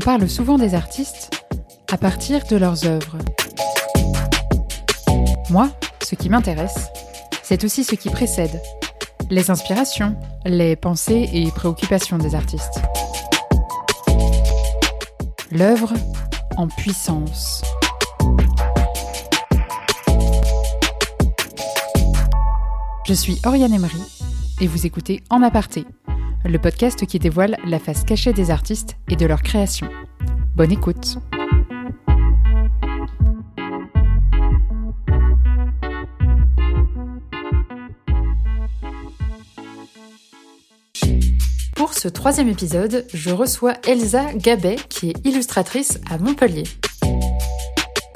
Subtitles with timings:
[0.00, 1.44] parle souvent des artistes
[1.92, 3.18] à partir de leurs œuvres.
[5.50, 5.68] Moi,
[6.02, 6.88] ce qui m'intéresse,
[7.42, 8.60] c'est aussi ce qui précède,
[9.30, 12.80] les inspirations, les pensées et préoccupations des artistes.
[15.52, 15.92] L'œuvre
[16.56, 17.62] en puissance.
[23.06, 24.00] Je suis Oriane Emery
[24.60, 25.84] et vous écoutez En aparté,
[26.44, 29.88] le podcast qui dévoile la face cachée des artistes et de leur création.
[30.56, 31.18] Bonne écoute.
[41.76, 46.64] Pour ce troisième épisode, je reçois Elsa Gabet, qui est illustratrice à Montpellier.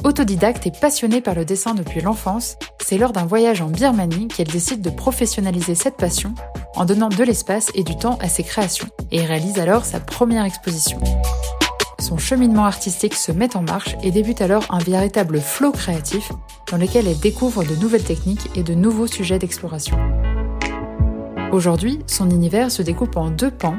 [0.05, 4.49] Autodidacte et passionnée par le dessin depuis l'enfance, c'est lors d'un voyage en Birmanie qu'elle
[4.49, 6.35] décide de professionnaliser cette passion
[6.77, 10.45] en donnant de l'espace et du temps à ses créations, et réalise alors sa première
[10.45, 10.99] exposition.
[12.01, 16.33] Son cheminement artistique se met en marche et débute alors un véritable flot créatif
[16.71, 19.97] dans lequel elle découvre de nouvelles techniques et de nouveaux sujets d'exploration.
[21.53, 23.77] Aujourd'hui, son univers se découpe en deux pans.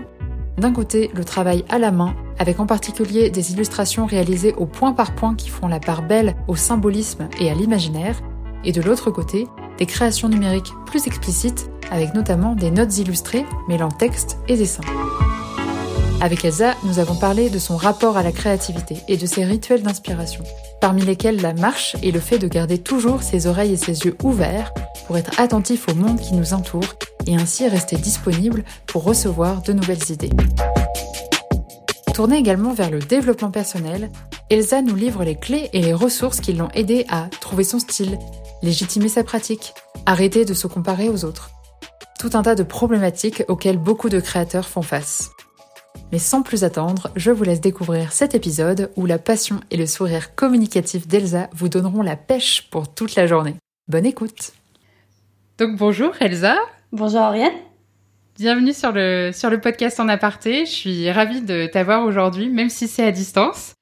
[0.57, 4.93] D'un côté, le travail à la main, avec en particulier des illustrations réalisées au point
[4.93, 8.21] par point qui font la part belle au symbolisme et à l'imaginaire,
[8.63, 13.89] et de l'autre côté, des créations numériques plus explicites, avec notamment des notes illustrées mêlant
[13.89, 14.83] texte et dessin.
[16.22, 19.83] Avec Elsa, nous avons parlé de son rapport à la créativité et de ses rituels
[19.83, 20.44] d'inspiration,
[20.80, 24.16] parmi lesquels la marche et le fait de garder toujours ses oreilles et ses yeux
[24.23, 24.73] ouverts
[25.08, 26.95] pour être attentif au monde qui nous entoure
[27.28, 30.31] et ainsi rester disponible pour recevoir de nouvelles idées.
[32.13, 34.09] Tournée également vers le développement personnel,
[34.50, 38.17] Elsa nous livre les clés et les ressources qui l'ont aidé à trouver son style,
[38.63, 39.73] légitimer sa pratique,
[40.06, 41.54] arrêter de se comparer aux autres.
[42.19, 45.31] Tout un tas de problématiques auxquelles beaucoup de créateurs font face.
[46.11, 49.85] Mais sans plus attendre, je vous laisse découvrir cet épisode où la passion et le
[49.85, 53.56] sourire communicatif d'Elsa vous donneront la pêche pour toute la journée.
[53.89, 54.53] Bonne écoute
[55.57, 56.56] Donc bonjour Elsa
[56.91, 57.51] Bonjour Ariane.
[58.38, 60.66] Bienvenue sur le, sur le podcast en aparté.
[60.66, 63.75] Je suis ravie de t'avoir aujourd'hui, même si c'est à distance.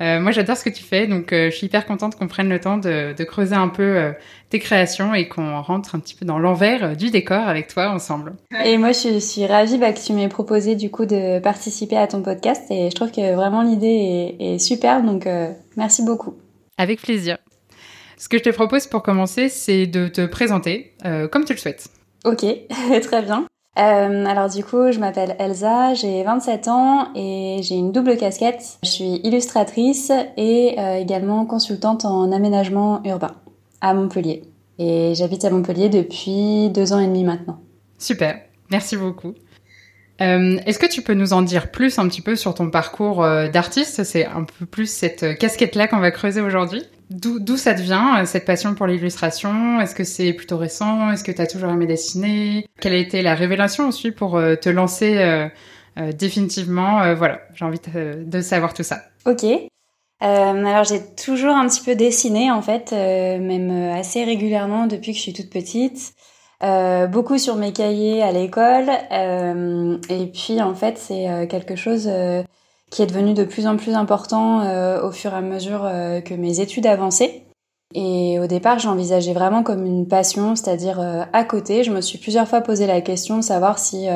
[0.00, 2.48] Euh, moi, j'adore ce que tu fais, donc euh, je suis hyper contente qu'on prenne
[2.48, 4.12] le temps de, de creuser un peu euh,
[4.48, 8.34] tes créations et qu'on rentre un petit peu dans l'envers du décor avec toi ensemble.
[8.64, 12.06] Et moi, je suis ravie bah, que tu m'aies proposé du coup de participer à
[12.06, 15.26] ton podcast et je trouve que vraiment l'idée est, est super, donc
[15.76, 16.34] merci beaucoup.
[16.78, 17.38] Avec plaisir.
[18.16, 20.92] Ce que je te propose pour commencer, c'est de te présenter
[21.30, 21.88] comme tu le souhaites.
[22.24, 22.44] Ok,
[23.02, 23.46] très bien.
[23.78, 28.78] Euh, alors du coup, je m'appelle Elsa, j'ai 27 ans et j'ai une double casquette.
[28.82, 33.36] Je suis illustratrice et euh, également consultante en aménagement urbain
[33.80, 34.42] à Montpellier.
[34.78, 37.60] Et j'habite à Montpellier depuis deux ans et demi maintenant.
[37.98, 39.34] Super, merci beaucoup.
[40.20, 43.22] Euh, Est-ce que tu peux nous en dire plus un petit peu sur ton parcours
[43.52, 44.02] d'artiste?
[44.04, 46.82] C'est un peu plus cette casquette-là qu'on va creuser aujourd'hui.
[47.10, 49.80] D'où ça te vient, euh, cette passion pour l'illustration?
[49.80, 51.10] Est-ce que c'est plutôt récent?
[51.10, 52.68] Est-ce que tu as toujours aimé dessiner?
[52.80, 55.48] Quelle a été la révélation aussi pour euh, te lancer euh,
[55.98, 57.02] euh, définitivement?
[57.02, 59.00] Euh, Voilà, j'ai envie de, de, savoir tout ça.
[59.26, 59.44] Ok.
[60.20, 65.22] alors j'ai toujours un petit peu dessiné en fait, même assez régulièrement depuis que je
[65.22, 66.12] suis toute petite.
[67.10, 68.88] beaucoup sur mes cahiers à l'école.
[69.10, 72.08] et puis en fait c'est quelque chose
[72.90, 76.20] qui est devenu de plus en plus important euh, au fur et à mesure euh,
[76.20, 77.44] que mes études avançaient.
[77.94, 81.82] Et au départ, j'envisageais vraiment comme une passion, c'est-à-dire euh, à côté.
[81.82, 84.06] Je me suis plusieurs fois posé la question de savoir si,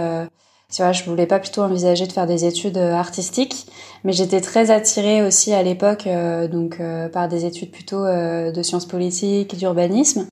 [0.72, 3.66] tu vois, je voulais pas plutôt envisager de faire des études artistiques,
[4.04, 6.08] mais j'étais très attirée aussi à l'époque,
[6.52, 6.80] donc
[7.12, 10.28] par des études plutôt de sciences politiques, d'urbanisme.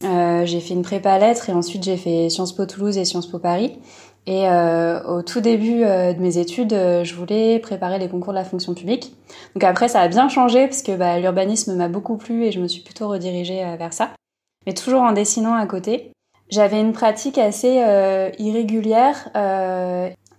[0.00, 3.38] j'ai fait une prépa lettres et ensuite j'ai fait Sciences Po Toulouse et Sciences Po
[3.38, 3.78] Paris.
[4.28, 8.34] Et euh, au tout début euh, de mes études, euh, je voulais préparer les concours
[8.34, 9.16] de la fonction publique.
[9.54, 12.60] Donc après, ça a bien changé parce que bah, l'urbanisme m'a beaucoup plu et je
[12.60, 14.10] me suis plutôt redirigée euh, vers ça.
[14.66, 16.12] Mais toujours en dessinant à côté.
[16.50, 19.30] J'avais une pratique assez euh, irrégulière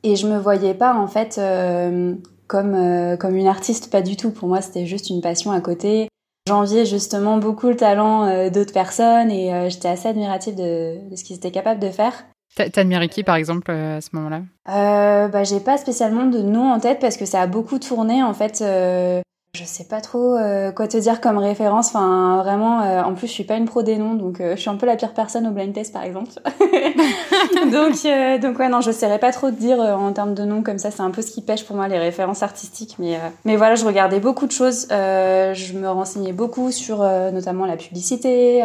[0.03, 1.39] et je me voyais pas en fait
[2.47, 4.31] comme comme une artiste, pas du tout.
[4.31, 6.09] Pour moi, c'était juste une passion à côté.
[6.47, 11.35] J'enviais justement beaucoup le talent d'autres personnes et j'étais assez admirative de, de ce qu'ils
[11.35, 12.25] étaient capables de faire.
[12.55, 14.41] T'admires qui, par exemple, euh, à ce moment-là?
[14.69, 18.23] Euh, bah, J'ai pas spécialement de nom en tête parce que ça a beaucoup tourné,
[18.23, 18.61] en fait.
[18.61, 19.21] Euh,
[19.55, 21.87] je sais pas trop euh, quoi te dire comme référence.
[21.87, 24.69] Enfin, vraiment, euh, en plus, je suis pas une pro des noms, donc je suis
[24.69, 26.31] un peu la pire personne au blind test, par exemple.
[27.71, 30.77] donc, donc ouais, non, je saurais pas trop te dire en termes de noms comme
[30.79, 30.91] ça.
[30.91, 32.95] C'est un peu ce qui pêche pour moi, les références artistiques.
[32.99, 34.87] Mais, mais voilà, je regardais beaucoup de choses.
[34.89, 36.99] je me renseignais beaucoup sur
[37.31, 38.63] notamment la publicité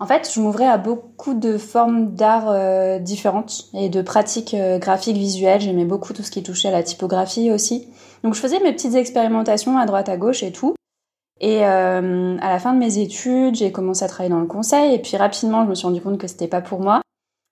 [0.00, 4.78] en fait, je m'ouvrais à beaucoup de formes d'art euh, différentes et de pratiques euh,
[4.78, 5.60] graphiques visuelles.
[5.60, 7.86] J'aimais beaucoup tout ce qui touchait à la typographie aussi.
[8.24, 10.74] Donc je faisais mes petites expérimentations à droite à gauche et tout.
[11.42, 14.94] Et euh, à la fin de mes études, j'ai commencé à travailler dans le conseil
[14.94, 17.02] et puis rapidement, je me suis rendu compte que c'était pas pour moi.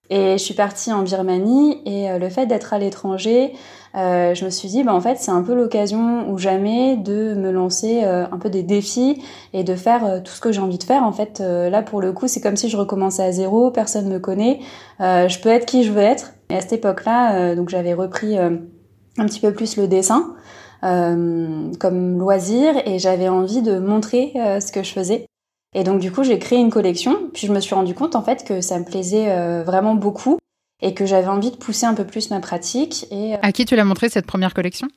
[0.09, 3.53] Et je suis partie en Birmanie et le fait d'être à l'étranger,
[3.95, 7.33] euh, je me suis dit, bah, en fait, c'est un peu l'occasion ou jamais de
[7.33, 9.21] me lancer euh, un peu des défis
[9.53, 11.03] et de faire euh, tout ce que j'ai envie de faire.
[11.03, 14.19] En fait, là, pour le coup, c'est comme si je recommençais à zéro, personne me
[14.19, 14.59] connaît,
[14.99, 16.33] je peux être qui je veux être.
[16.49, 20.35] Et à cette époque-là, donc j'avais repris un petit peu plus le dessin
[20.81, 25.28] comme loisir et j'avais envie de montrer ce que je faisais.
[25.73, 28.23] Et donc du coup, j'ai créé une collection, puis je me suis rendu compte en
[28.23, 30.39] fait que ça me plaisait vraiment beaucoup
[30.81, 33.05] et que j'avais envie de pousser un peu plus ma pratique.
[33.11, 34.87] Et, euh, à qui tu l'as montré cette première collection?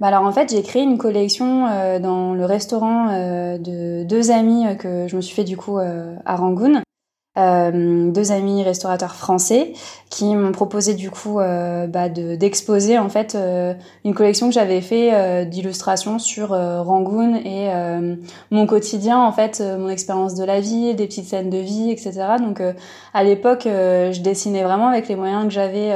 [0.00, 4.30] Bah alors en fait j'ai créé une collection euh, dans le restaurant euh, de deux
[4.30, 6.82] amis que je me suis fait du coup à Rangoon
[7.38, 9.72] euh, deux amis restaurateurs français
[10.10, 13.72] qui m'ont proposé du coup euh, bah, d'exposer en fait euh,
[14.04, 17.70] une collection que j'avais fait euh, d'illustrations sur Rangoon et
[18.50, 22.36] mon quotidien en fait mon expérience de la vie des petites scènes de vie etc
[22.38, 22.60] donc
[23.14, 25.92] à l'époque je dessinais vraiment avec les moyens que j'avais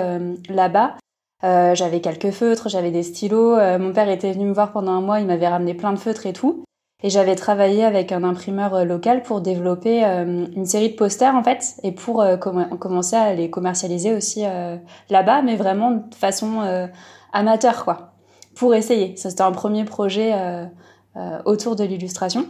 [0.49, 0.97] là-bas.
[1.43, 3.57] J'avais quelques feutres j'avais des stylos.
[3.79, 6.27] Mon père était venu me voir pendant un mois il m'avait ramené plein de feutres
[6.27, 6.66] et tout
[7.03, 11.35] et j'avais travaillé avec un imprimeur euh, local pour développer euh, une série de posters
[11.35, 14.45] en fait et pour euh, commencer à les commercialiser aussi
[15.11, 16.89] là-bas, mais vraiment de façon
[17.33, 18.13] amateur quoi,
[18.55, 19.17] pour essayer.
[19.17, 20.33] Ça c'était un premier projet
[21.45, 22.47] autour de l'illustration.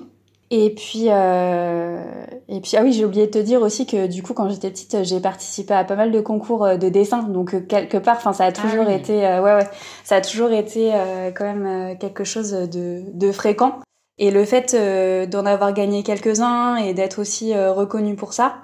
[0.51, 4.33] Et puis, et puis, ah oui, j'ai oublié de te dire aussi que du coup,
[4.33, 7.25] quand j'étais petite, j'ai participé à pas mal de concours de dessin.
[7.25, 9.69] Donc quelque part, enfin, ça a toujours ah été, ouais, ouais,
[10.05, 10.93] ça a toujours été
[11.35, 13.81] quand même quelque chose de, de fréquent.
[14.19, 18.57] Et le fait euh, d'en avoir gagné quelques-uns et d'être aussi euh, reconnu pour ça,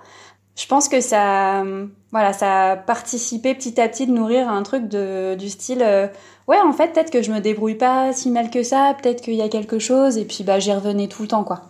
[0.56, 1.64] je pense que ça,
[2.10, 6.08] voilà, ça a participé petit à petit de nourrir un truc de, du style, euh,
[6.48, 9.34] ouais, en fait, peut-être que je me débrouille pas si mal que ça, peut-être qu'il
[9.34, 11.62] y a quelque chose, et puis bah j'y revenais tout le temps, quoi.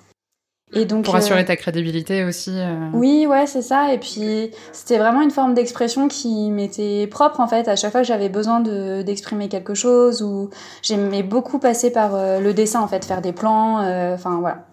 [0.75, 2.53] Et donc pour assurer euh, ta crédibilité aussi.
[2.55, 2.89] Euh.
[2.95, 3.93] Oui, ouais, c'est ça.
[3.93, 7.69] Et puis c'était vraiment une forme d'expression qui m'était propre en fait.
[7.69, 10.51] À chaque fois que j'avais besoin de d'exprimer quelque chose ou
[10.83, 13.79] j'aimais beaucoup passer par euh, le dessin en fait, faire des plans.
[14.15, 14.72] Enfin voilà.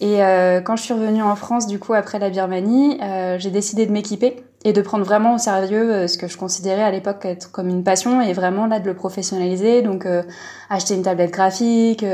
[0.00, 3.50] Et euh, quand je suis revenue en France, du coup, après la Birmanie, euh, j'ai
[3.50, 6.90] décidé de m'équiper et de prendre vraiment au sérieux euh, ce que je considérais à
[6.90, 9.82] l'époque comme une passion et vraiment là de le professionnaliser.
[9.82, 10.06] Donc
[10.70, 12.04] acheter une tablette graphique,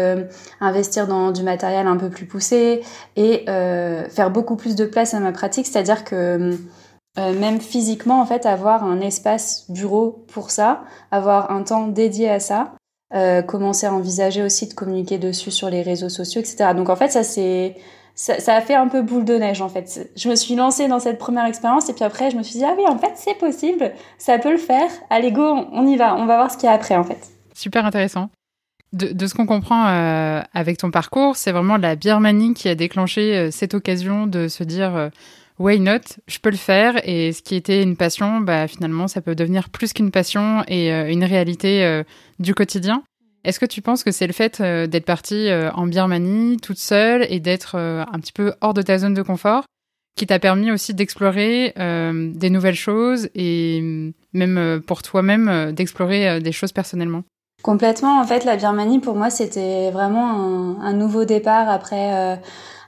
[0.60, 2.82] investir dans du matériel un peu plus poussé
[3.14, 5.66] et faire beaucoup plus de place à ma pratique.
[5.66, 6.56] C'est-à-dire que
[7.16, 12.40] même physiquement, en fait, avoir un espace bureau pour ça, avoir un temps dédié à
[12.40, 12.72] ça,
[13.14, 16.70] euh, commencer à envisager aussi de communiquer dessus sur les réseaux sociaux, etc.
[16.74, 17.76] Donc en fait, ça c'est
[18.16, 20.10] ça, a fait un peu boule de neige en fait.
[20.16, 22.64] Je me suis lancée dans cette première expérience et puis après je me suis dit
[22.64, 24.90] ah oui en fait c'est possible, ça peut le faire.
[25.10, 27.18] Allez go, on y va, on va voir ce qu'il y a après en fait.
[27.54, 28.30] Super intéressant.
[28.92, 32.74] De, de ce qu'on comprend euh, avec ton parcours, c'est vraiment la Birmanie qui a
[32.74, 35.10] déclenché euh, cette occasion de se dire
[35.58, 36.20] why not?
[36.26, 37.00] Je peux le faire.
[37.08, 40.92] Et ce qui était une passion, bah, finalement, ça peut devenir plus qu'une passion et
[40.92, 42.02] euh, une réalité euh,
[42.38, 43.02] du quotidien.
[43.44, 47.26] Est-ce que tu penses que c'est le fait euh, d'être partie en Birmanie toute seule
[47.30, 49.64] et d'être un petit peu hors de ta zone de confort
[50.16, 56.72] qui t'a permis aussi d'explorer des nouvelles choses et même pour toi-même d'explorer des choses
[56.72, 57.22] personnellement?
[57.62, 58.18] Complètement.
[58.18, 62.40] En fait, la Birmanie, pour moi, c'était vraiment un, nouveau départ après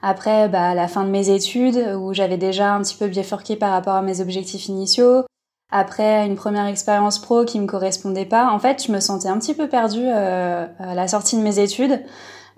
[0.02, 3.72] après, bah, la fin de mes études, où j'avais déjà un petit peu bifurqué par
[3.72, 5.24] rapport à mes objectifs initiaux.
[5.70, 8.50] Après, une première expérience pro qui me correspondait pas.
[8.50, 11.58] En fait, je me sentais un petit peu perdue euh, à la sortie de mes
[11.58, 12.00] études.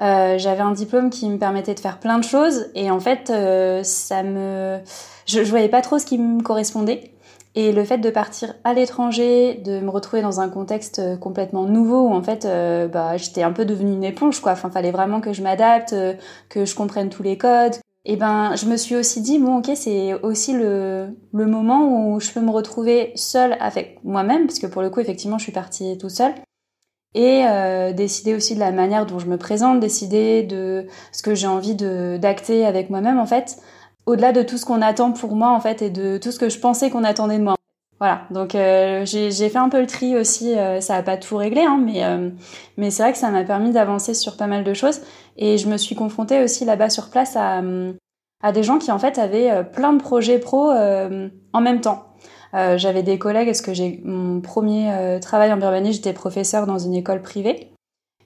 [0.00, 3.28] Euh, j'avais un diplôme qui me permettait de faire plein de choses et en fait,
[3.30, 4.78] euh, ça me,
[5.26, 7.12] je, je voyais pas trop ce qui me correspondait.
[7.56, 11.64] Et le fait de partir à l'étranger, de me retrouver dans un contexte euh, complètement
[11.64, 14.52] nouveau où en fait, euh, bah, j'étais un peu devenue une éponge, quoi.
[14.52, 16.14] Enfin, fallait vraiment que je m'adapte, euh,
[16.48, 17.74] que je comprenne tous les codes.
[18.04, 22.20] Et ben, je me suis aussi dit, bon, ok, c'est aussi le, le moment où
[22.20, 25.52] je peux me retrouver seule avec moi-même, parce que pour le coup, effectivement, je suis
[25.52, 26.32] partie tout seule.
[27.14, 27.42] Et
[27.94, 31.74] décider aussi de la manière dont je me présente, décider de ce que j'ai envie
[31.74, 33.58] de d'acter avec moi-même, en fait
[34.10, 36.48] au-delà de tout ce qu'on attend pour moi en fait et de tout ce que
[36.48, 37.54] je pensais qu'on attendait de moi.
[37.98, 41.36] Voilà, donc euh, j'ai fait un peu le tri aussi, euh, ça n'a pas tout
[41.36, 42.30] réglé, hein, mais, euh,
[42.78, 45.02] mais c'est vrai que ça m'a permis d'avancer sur pas mal de choses.
[45.36, 47.62] Et je me suis confrontée aussi là-bas sur place à,
[48.42, 52.06] à des gens qui en fait avaient plein de projets pro en même temps.
[52.52, 56.94] J'avais des collègues, parce que j'ai mon premier travail en Birmanie, j'étais professeur dans une
[56.94, 57.70] école privée.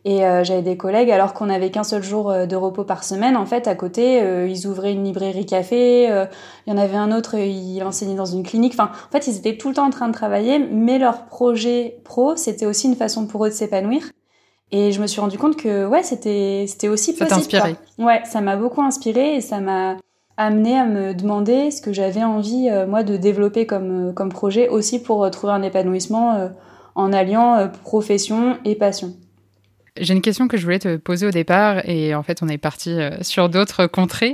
[0.06, 3.04] Et euh, j'avais des collègues, alors qu'on n'avait qu'un seul jour euh, de repos par
[3.04, 6.96] semaine, en fait, à côté, euh, ils ouvraient une librairie café, il y en avait
[6.96, 8.74] un autre, il enseignait dans une clinique.
[8.74, 12.00] Enfin, en fait, ils étaient tout le temps en train de travailler, mais leur projet
[12.04, 14.02] pro, c'était aussi une façon pour eux de s'épanouir.
[14.72, 17.28] Et je me suis rendu compte que, ouais, c'était, c'était aussi possible.
[17.30, 17.76] Ça t'a inspiré.
[17.98, 19.96] Ouais, ça m'a beaucoup inspiré et ça m'a
[20.36, 25.00] amené à me demander ce que j'avais envie, moi, de développer comme, comme projet aussi
[25.00, 26.50] pour trouver un épanouissement
[26.94, 29.14] en alliant profession et passion.
[29.96, 32.58] J'ai une question que je voulais te poser au départ et en fait on est
[32.58, 34.32] parti euh, sur d'autres contrées.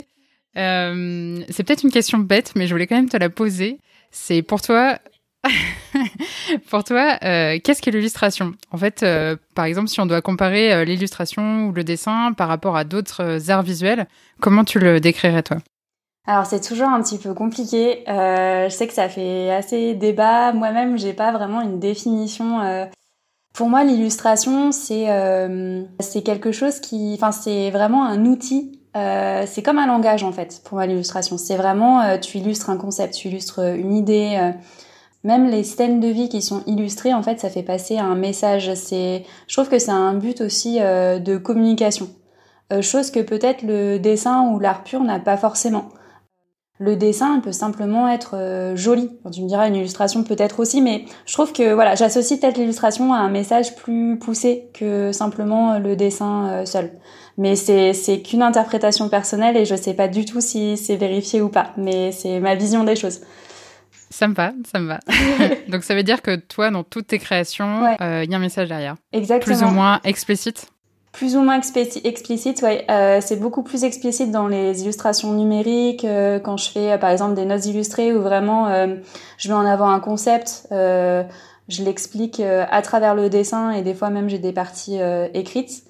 [0.56, 3.78] Euh, c'est peut-être une question bête, mais je voulais quand même te la poser.
[4.10, 4.98] C'est pour toi,
[6.70, 8.52] pour toi, euh, qu'est-ce qu'est l'illustration?
[8.72, 9.04] En fait,
[9.54, 13.62] par exemple, si on doit comparer l'illustration ou le dessin par rapport à d'autres arts
[13.62, 14.06] visuels,
[14.40, 15.58] comment tu le décrirais toi?
[16.26, 18.02] Alors c'est toujours un petit peu compliqué.
[18.06, 20.52] je sais que ça fait assez débat.
[20.52, 22.88] Moi-même, j'ai pas vraiment une définition
[23.52, 25.84] pour moi, l'illustration, c'est euh,
[26.24, 28.80] quelque chose qui, enfin, c'est vraiment un outil.
[28.96, 30.60] Euh, c'est comme un langage en fait.
[30.64, 34.38] Pour moi, l'illustration, c'est vraiment euh, tu illustres un concept, tu illustres une idée.
[34.40, 34.52] Euh,
[35.22, 38.72] même les scènes de vie qui sont illustrées, en fait, ça fait passer un message.
[38.74, 42.08] C'est, je trouve que c'est un but aussi de communication,
[42.80, 45.90] chose que peut-être le dessin ou l'art pur n'a pas forcément.
[46.80, 49.10] Le dessin peut simplement être euh, joli.
[49.30, 53.12] tu me diras une illustration peut-être aussi, mais je trouve que voilà, j'associe peut-être l'illustration
[53.12, 56.92] à un message plus poussé que simplement euh, le dessin euh, seul.
[57.36, 61.42] Mais c'est c'est qu'une interprétation personnelle et je sais pas du tout si c'est vérifié
[61.42, 61.74] ou pas.
[61.76, 63.20] Mais c'est ma vision des choses.
[64.08, 65.00] Ça me va, ça me va.
[65.68, 68.70] Donc ça veut dire que toi, dans toutes tes créations, il y a un message
[68.70, 68.96] derrière.
[69.12, 69.54] Exactement.
[69.54, 70.66] Plus ou moins explicite
[71.12, 72.84] plus ou moins explicite, ouais.
[72.88, 77.10] Euh, c'est beaucoup plus explicite dans les illustrations numériques, euh, quand je fais euh, par
[77.10, 78.94] exemple des notes illustrées où vraiment euh,
[79.36, 84.10] je mets en avant un concept, je l'explique à travers le dessin et des fois
[84.10, 84.98] même j'ai des parties
[85.34, 85.84] écrites.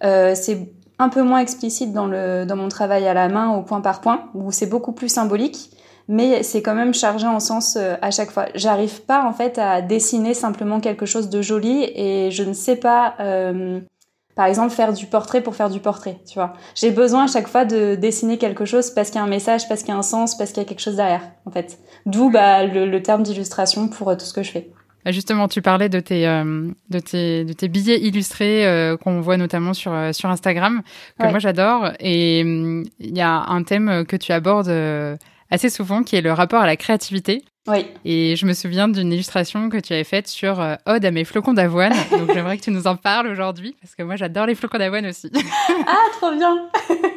[0.00, 3.80] c'est un peu moins explicite dans le dans mon travail à la main au point
[3.80, 5.70] par point où c'est beaucoup plus symbolique
[6.06, 8.46] mais c'est quand même chargé en sens à chaque fois.
[8.54, 12.76] J'arrive pas en fait à dessiner simplement quelque chose de joli et je ne sais
[12.76, 13.80] pas euh,
[14.34, 16.54] par exemple, faire du portrait pour faire du portrait, tu vois.
[16.74, 19.68] J'ai besoin à chaque fois de dessiner quelque chose parce qu'il y a un message,
[19.68, 21.78] parce qu'il y a un sens, parce qu'il y a quelque chose derrière, en fait.
[22.06, 24.70] D'où bah, le, terme d'illustration pour euh, tout ce que je fais.
[25.04, 29.20] Bah, justement, tu parlais de tes, euh, de tes, de tes billets illustrés euh, qu'on
[29.20, 30.82] voit notamment sur, sur Instagram,
[31.20, 31.92] que moi j'adore.
[32.00, 34.72] Et hum, il y a un thème que tu abordes
[35.50, 37.44] assez souvent qui est le rapport à la créativité.
[37.66, 37.86] Oui.
[38.04, 41.24] Et je me souviens d'une illustration que tu avais faite sur euh, Ode à mes
[41.24, 41.94] flocons d'avoine.
[42.10, 45.06] Donc j'aimerais que tu nous en parles aujourd'hui parce que moi j'adore les flocons d'avoine
[45.06, 45.30] aussi.
[45.86, 46.68] ah, trop bien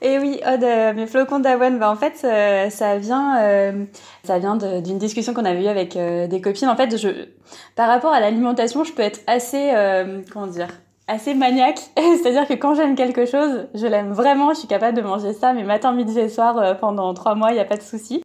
[0.00, 3.84] Et oui, Ode à mes flocons d'avoine, bah en fait euh, ça vient euh,
[4.24, 6.68] ça vient d'une discussion qu'on avait eue avec des copines.
[6.68, 7.28] En fait, je
[7.76, 9.72] par rapport à l'alimentation, je peux être assez
[10.32, 10.68] comment dire
[11.06, 11.78] assez maniaque.
[11.96, 14.54] C'est-à-dire que quand j'aime quelque chose, je l'aime vraiment.
[14.54, 17.54] Je suis capable de manger ça, mais matin, midi et soir pendant trois mois, il
[17.54, 18.24] n'y a pas de souci.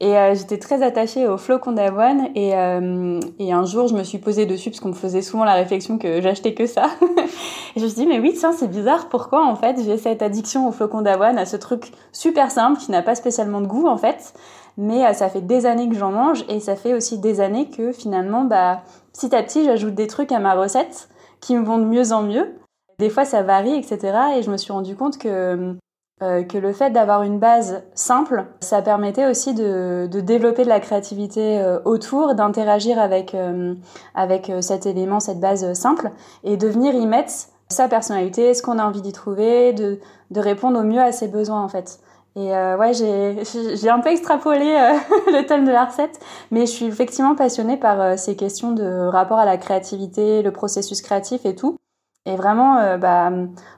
[0.00, 4.02] Et euh, j'étais très attachée aux flocons d'avoine et, euh, et un jour je me
[4.02, 6.86] suis posée dessus parce qu'on me faisait souvent la réflexion que j'achetais que ça.
[7.76, 10.20] et je me suis dit mais oui tiens c'est bizarre pourquoi en fait j'ai cette
[10.20, 13.86] addiction aux flocons d'avoine à ce truc super simple qui n'a pas spécialement de goût
[13.86, 14.34] en fait.
[14.76, 17.70] Mais euh, ça fait des années que j'en mange et ça fait aussi des années
[17.70, 18.82] que finalement bah
[19.12, 22.22] petit à petit j'ajoute des trucs à ma recette qui me vont de mieux en
[22.22, 22.54] mieux.
[22.98, 23.98] Des fois ça varie etc.
[24.36, 25.76] Et je me suis rendu compte que
[26.22, 30.68] euh, que le fait d'avoir une base simple, ça permettait aussi de, de développer de
[30.68, 33.74] la créativité euh, autour, d'interagir avec, euh,
[34.14, 36.10] avec cet élément, cette base simple,
[36.44, 37.32] et de venir y mettre
[37.68, 39.98] sa personnalité, ce qu'on a envie d'y trouver, de,
[40.30, 41.98] de répondre au mieux à ses besoins en fait.
[42.36, 44.64] Et ouais, j'ai un peu extrapolé
[45.26, 46.18] le thème de la recette,
[46.50, 51.02] mais je suis effectivement passionnée par ces questions de rapport à la créativité, le processus
[51.02, 51.76] créatif et tout.
[52.24, 53.30] Et vraiment, euh, bah,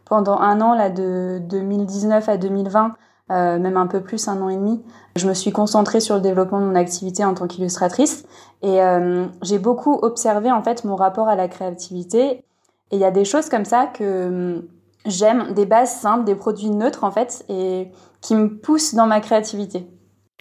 [0.05, 2.95] pendant un an, là, de 2019 à 2020,
[3.31, 4.83] euh, même un peu plus, un an et demi,
[5.17, 8.27] je me suis concentrée sur le développement de mon activité en tant qu'illustratrice.
[8.63, 12.45] Et euh, j'ai beaucoup observé, en fait, mon rapport à la créativité.
[12.91, 14.69] Et il y a des choses comme ça que
[15.07, 19.21] j'aime, des bases simples, des produits neutres, en fait, et qui me poussent dans ma
[19.21, 19.89] créativité.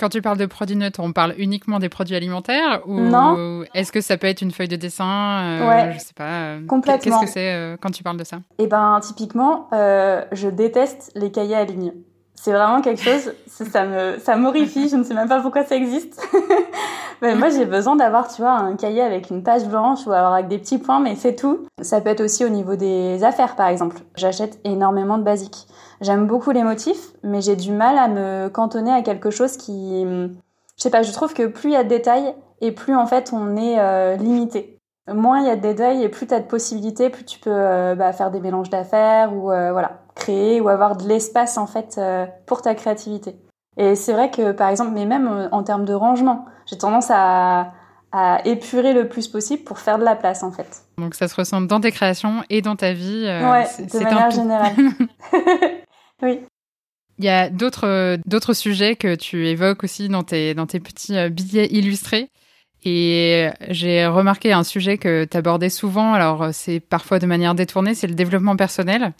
[0.03, 3.63] Quand tu parles de produits neutres, on parle uniquement des produits alimentaires ou non.
[3.74, 5.93] est-ce que ça peut être une feuille de dessin euh, Ouais.
[5.93, 6.25] Je sais pas.
[6.25, 7.22] Euh, complètement.
[7.22, 8.41] Qu'est-ce que c'est euh, quand tu parles de ça?
[8.57, 11.93] Eh ben, typiquement, je déteste les cahiers à ligne.
[12.43, 14.89] C'est vraiment quelque chose, ça me, ça m'horrifie.
[14.89, 16.21] Je ne sais même pas pourquoi ça existe.
[17.21, 20.33] mais moi, j'ai besoin d'avoir, tu vois, un cahier avec une page blanche ou alors
[20.33, 21.65] avec des petits points, mais c'est tout.
[21.81, 23.95] Ça peut être aussi au niveau des affaires, par exemple.
[24.17, 25.67] J'achète énormément de basiques.
[26.01, 30.03] J'aime beaucoup les motifs, mais j'ai du mal à me cantonner à quelque chose qui,
[30.03, 30.27] je
[30.75, 33.31] sais pas, je trouve que plus il y a de détails et plus en fait
[33.31, 34.81] on est euh, limité.
[35.07, 37.95] moins il y a de détails et plus tu as de possibilités, plus tu peux
[37.95, 42.00] bah, faire des mélanges d'affaires ou voilà, créer ou avoir de l'espace en fait
[42.46, 43.36] pour ta créativité.
[43.77, 47.74] Et c'est vrai que par exemple, mais même en termes de rangement, j'ai tendance à,
[48.13, 50.84] à épurer le plus possible pour faire de la place en fait.
[51.00, 53.25] Donc ça se ressent dans tes créations et dans ta vie.
[53.25, 54.74] Euh, ouais, de manière générale.
[56.22, 56.41] oui.
[57.17, 61.17] Il y a d'autres d'autres sujets que tu évoques aussi dans tes dans tes petits
[61.17, 62.29] euh, billets illustrés.
[62.86, 67.96] Et j'ai remarqué un sujet que tu abordais souvent, alors c'est parfois de manière détournée,
[67.96, 69.13] c'est le développement personnel.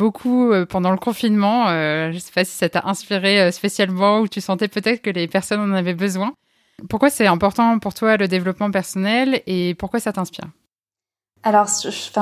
[0.00, 4.28] Beaucoup euh, pendant le confinement, je ne sais pas si ça t'a inspiré spécialement ou
[4.28, 6.32] tu sentais peut-être que les personnes en avaient besoin.
[6.88, 10.46] Pourquoi c'est important pour toi le développement personnel et pourquoi ça t'inspire?
[11.42, 12.18] Alors, c'est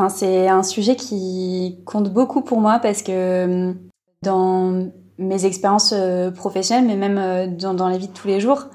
[0.48, 3.74] un sujet qui compte beaucoup pour moi parce que
[4.22, 8.66] dans mes expériences euh, professionnelles, mais même euh, dans, la vie de tous les jours,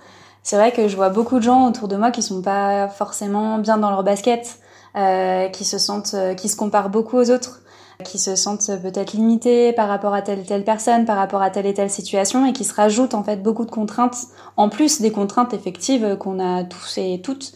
[0.42, 3.58] c'est vrai que je vois beaucoup de gens autour de moi qui sont pas forcément
[3.60, 4.60] bien dans leur basket,
[4.98, 7.63] euh, qui se sentent, euh, qui se comparent beaucoup aux autres
[8.04, 11.50] qui se sentent peut-être limités par rapport à telle et telle personne, par rapport à
[11.50, 14.18] telle et telle situation, et qui se rajoutent en fait beaucoup de contraintes,
[14.58, 17.54] en plus des contraintes effectives qu'on a tous et toutes.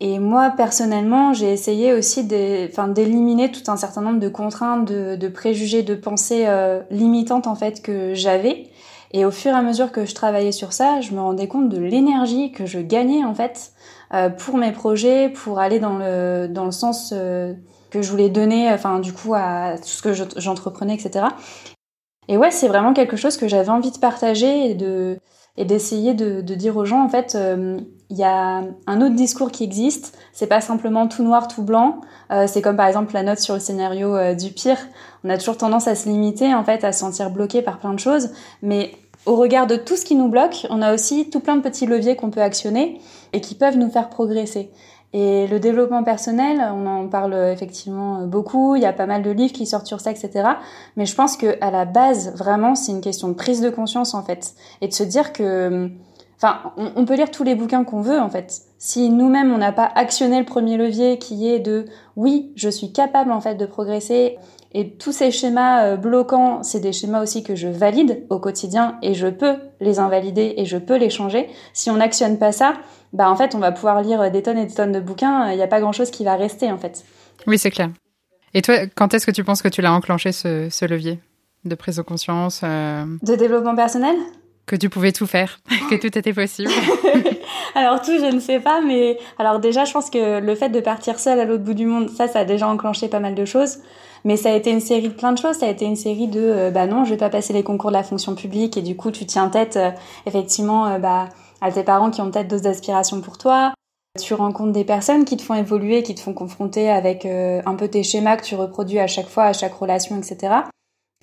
[0.00, 5.82] Et moi, personnellement, j'ai essayé aussi d'éliminer tout un certain nombre de contraintes, de, préjugés,
[5.82, 8.70] de pensées euh, limitantes en fait que j'avais.
[9.12, 11.68] Et au fur et à mesure que je travaillais sur ça, je me rendais compte
[11.68, 13.72] de l'énergie que je gagnais en fait
[14.12, 17.54] euh, pour mes projets, pour aller dans le dans le sens euh,
[17.94, 21.26] que je voulais donner, enfin du coup à tout ce que j'entreprenais, etc.
[22.28, 25.18] Et ouais, c'est vraiment quelque chose que j'avais envie de partager et de
[25.56, 27.78] et d'essayer de, dire aux gens en fait, euh,
[28.10, 30.18] il y a un autre discours qui existe.
[30.32, 32.00] C'est pas simplement tout noir, tout blanc.
[32.32, 34.78] Euh, c'est comme par exemple la note sur le scénario euh, du pire.
[35.22, 37.94] On a toujours tendance à se limiter en fait, à se sentir bloqué par plein
[37.94, 38.30] de choses,
[38.62, 38.92] mais
[39.26, 41.86] au regard de tout ce qui nous bloque, on a aussi tout plein de petits
[41.86, 43.00] leviers qu'on peut actionner
[43.32, 44.70] et qui peuvent nous faire progresser.
[45.16, 49.30] Et le développement personnel, on en parle effectivement beaucoup, il y a pas mal de
[49.30, 50.48] livres qui sortent sur ça, etc.
[50.96, 54.12] Mais je pense que à la base, vraiment, c'est une question de prise de conscience
[54.14, 55.88] en fait, et de se dire que,
[56.36, 58.62] enfin, on, peut lire tous les bouquins qu'on veut en fait.
[58.78, 61.84] Si nous-mêmes on n'a pas actionné le premier levier qui est de,
[62.16, 64.36] oui, je suis capable en fait de progresser,
[64.76, 68.98] et tous ces schémas euh, bloquants, c'est des schémas aussi que je valide au quotidien
[69.02, 71.48] et je peux les invalider et je peux les changer.
[71.72, 72.74] Si on n'actionne pas ça,
[73.14, 75.56] bah en fait, on va pouvoir lire des tonnes et des tonnes de bouquins, il
[75.56, 77.04] n'y a pas grand-chose qui va rester en fait.
[77.46, 77.90] Oui, c'est clair.
[78.54, 81.20] Et toi, quand est-ce que tu penses que tu l'as enclenché ce, levier
[81.64, 84.16] de prise de conscience euh, De développement personnel?
[84.66, 86.70] Que tu pouvais tout faire, que tout était possible
[87.76, 90.80] Alors tout, je ne sais pas, mais alors déjà, je pense que le fait de
[90.80, 93.44] partir seule à l'autre bout du monde, ça, ça a déjà enclenché pas mal de
[93.44, 93.78] choses.
[94.24, 95.56] Mais ça a été une série de plein de choses.
[95.56, 97.90] Ça a été une série de, euh, bah non, je vais pas passer les concours
[97.90, 99.90] de la fonction publique et du coup, tu tiens tête, euh,
[100.24, 101.28] effectivement, bah
[101.64, 103.72] à tes parents qui ont peut-être d'autres aspirations pour toi.
[104.20, 107.74] Tu rencontres des personnes qui te font évoluer, qui te font confronter avec euh, un
[107.74, 110.54] peu tes schémas que tu reproduis à chaque fois, à chaque relation, etc.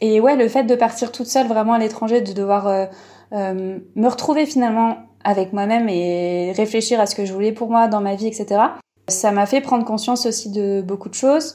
[0.02, 2.86] Et ouais, le fait de partir toute seule vraiment à l'étranger, de devoir euh,
[3.34, 7.88] euh, me retrouver finalement avec moi-même et réfléchir à ce que je voulais pour moi
[7.88, 8.62] dans ma vie, etc.
[9.08, 11.54] Ça m'a fait prendre conscience aussi de beaucoup de choses.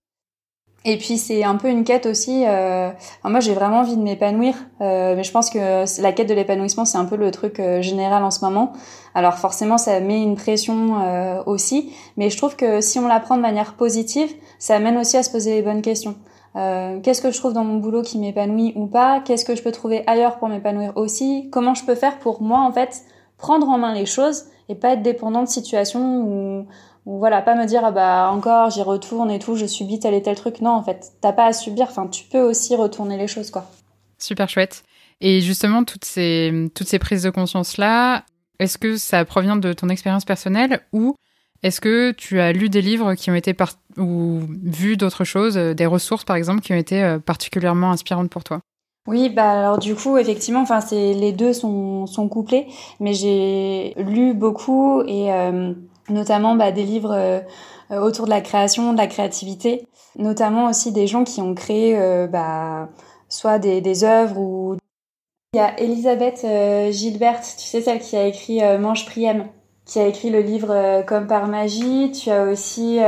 [0.89, 2.45] Et puis c'est un peu une quête aussi.
[2.47, 2.91] Euh...
[3.25, 6.85] moi j'ai vraiment envie de m'épanouir, euh, mais je pense que la quête de l'épanouissement
[6.85, 8.73] c'est un peu le truc euh, général en ce moment.
[9.13, 13.19] Alors forcément ça met une pression euh, aussi, mais je trouve que si on la
[13.19, 16.15] prend de manière positive, ça amène aussi à se poser les bonnes questions.
[16.55, 19.21] Euh, qu'est-ce que je trouve dans mon boulot qui m'épanouit ou pas?
[19.21, 21.49] Qu'est-ce que je peux trouver ailleurs pour m'épanouir aussi?
[21.51, 23.03] Comment je peux faire pour moi en fait
[23.39, 26.67] prendre en main les choses et pas être dépendant de situations où
[27.07, 30.13] ou voilà, pas me dire ah bah encore j'y retourne et tout, je subis tel
[30.13, 30.61] et tel truc.
[30.61, 31.87] Non, en fait, t'as pas à subir.
[31.89, 33.71] Enfin, tu peux aussi retourner les choses, quoi.
[34.19, 34.83] Super chouette.
[35.21, 38.25] Et justement, toutes ces toutes ces prises de conscience là,
[38.59, 41.15] est-ce que ça provient de ton expérience personnelle ou
[41.63, 45.57] est-ce que tu as lu des livres qui ont été par ou vu d'autres choses,
[45.57, 48.61] euh, des ressources par exemple, qui ont été euh, particulièrement inspirantes pour toi?
[49.07, 52.67] Oui, bah alors du coup, effectivement, enfin c'est les deux sont sont couplés,
[52.99, 55.73] mais j'ai lu beaucoup et euh,
[56.09, 57.41] notamment bah, des livres euh,
[57.91, 61.97] euh, autour de la création, de la créativité, notamment aussi des gens qui ont créé
[61.99, 62.89] euh, bah,
[63.29, 64.77] soit des, des œuvres ou...
[65.55, 66.45] Il y a Elisabeth
[66.93, 69.47] Gilbert, tu sais, celle qui a écrit Mange Priem,
[69.87, 72.13] qui a écrit le livre Comme par magie.
[72.13, 72.99] Tu as aussi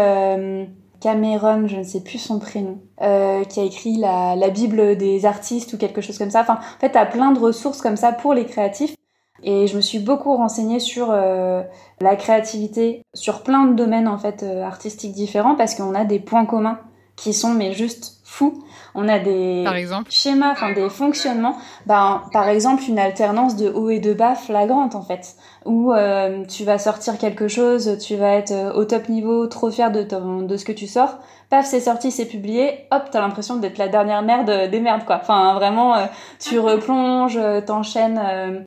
[1.01, 5.75] Cameron, je ne sais plus son prénom, qui a écrit la, la Bible des artistes
[5.75, 6.41] ou quelque chose comme ça.
[6.41, 8.95] Enfin, en fait, tu as plein de ressources comme ça pour les créatifs.
[9.43, 11.63] Et je me suis beaucoup renseignée sur euh,
[12.01, 16.19] la créativité, sur plein de domaines en fait euh, artistiques différents parce qu'on a des
[16.19, 16.81] points communs
[17.19, 18.63] qui sont mais juste fous.
[18.95, 21.57] On a des par exemple schémas, enfin des fonctionnements.
[21.87, 26.45] Ben, par exemple, une alternance de haut et de bas flagrante en fait, où euh,
[26.47, 30.03] tu vas sortir quelque chose, tu vas être euh, au top niveau, trop fier de,
[30.03, 31.19] de ce que tu sors.
[31.51, 32.87] Paf, c'est sorti, c'est publié.
[32.91, 35.19] Hop, t'as l'impression d'être la dernière merde des merdes quoi.
[35.21, 36.07] Enfin, vraiment, euh,
[36.39, 38.65] tu replonges, t'enchaînes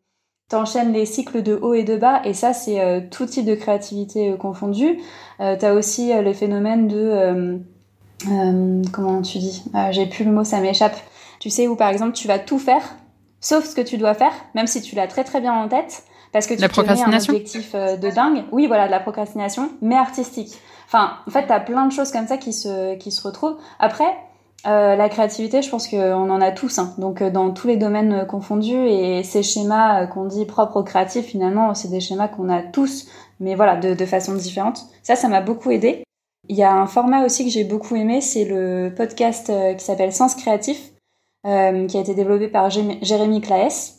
[0.52, 4.36] t'enchaînes les cycles de haut et de bas et ça c'est tout type de créativité
[4.38, 5.00] confondue.
[5.40, 7.60] Euh, t'as aussi les phénomènes de
[8.30, 10.96] euh, comment tu dis euh, J'ai plus le mot, ça m'échappe.
[11.40, 12.84] Tu sais où par exemple tu vas tout faire,
[13.40, 16.04] sauf ce que tu dois faire, même si tu l'as très très bien en tête,
[16.32, 18.44] parce que tu la un objectif euh, de dingue.
[18.52, 20.54] Oui, voilà, de la procrastination, mais artistique.
[20.86, 23.58] Enfin, en fait, t'as plein de choses comme ça qui se qui se retrouvent.
[23.80, 24.16] Après,
[24.66, 26.94] euh, la créativité, je pense qu'on en a tous, hein.
[26.98, 31.74] donc dans tous les domaines confondus, et ces schémas qu'on dit propres aux créatifs, finalement,
[31.74, 33.08] c'est des schémas qu'on a tous,
[33.40, 34.86] mais voilà, de, de façon différente.
[35.04, 36.04] Ça, ça m'a beaucoup aidé.
[36.50, 39.84] Il y a un format aussi que j'ai beaucoup aimé, c'est le podcast euh, qui
[39.86, 40.92] s'appelle Sens Créatif,
[41.48, 43.98] euh, qui a été développé par Jérémy Claes.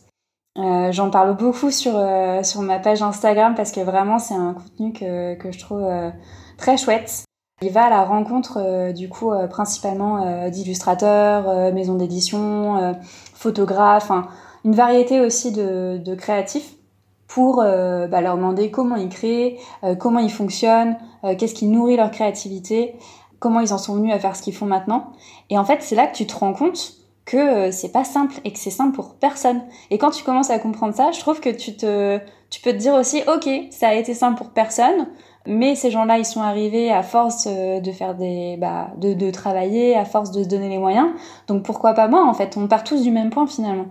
[0.58, 4.52] Euh, J'en parle beaucoup sur euh, sur ma page Instagram parce que vraiment c'est un
[4.52, 6.10] contenu que, que je trouve euh,
[6.58, 7.24] très chouette.
[7.62, 12.94] Il va à la rencontre du coup principalement d'illustrateurs, maisons d'édition,
[13.34, 14.10] photographes,
[14.64, 16.74] une variété aussi de, créatifs
[17.28, 19.58] pour bah, leur demander comment ils créent,
[19.98, 22.96] comment ils fonctionnent, euh, qu'est-ce qui nourrit leur créativité,
[23.38, 25.12] comment ils en sont venus à faire ce qu'ils font maintenant.
[25.50, 26.94] Et en fait, c'est là que tu te rends compte
[27.24, 29.62] que euh, c'est pas simple et que c'est simple pour personne.
[29.90, 32.18] Et quand tu commences à comprendre ça, je trouve que tu te,
[32.50, 35.06] tu peux te dire aussi, ok, ça a été simple pour personne,
[35.46, 39.30] mais ces gens-là, ils sont arrivés à force euh, de faire des, bah, de, de
[39.30, 41.08] travailler, à force de se donner les moyens.
[41.48, 42.56] Donc pourquoi pas moi, en fait?
[42.56, 43.86] On part tous du même point finalement.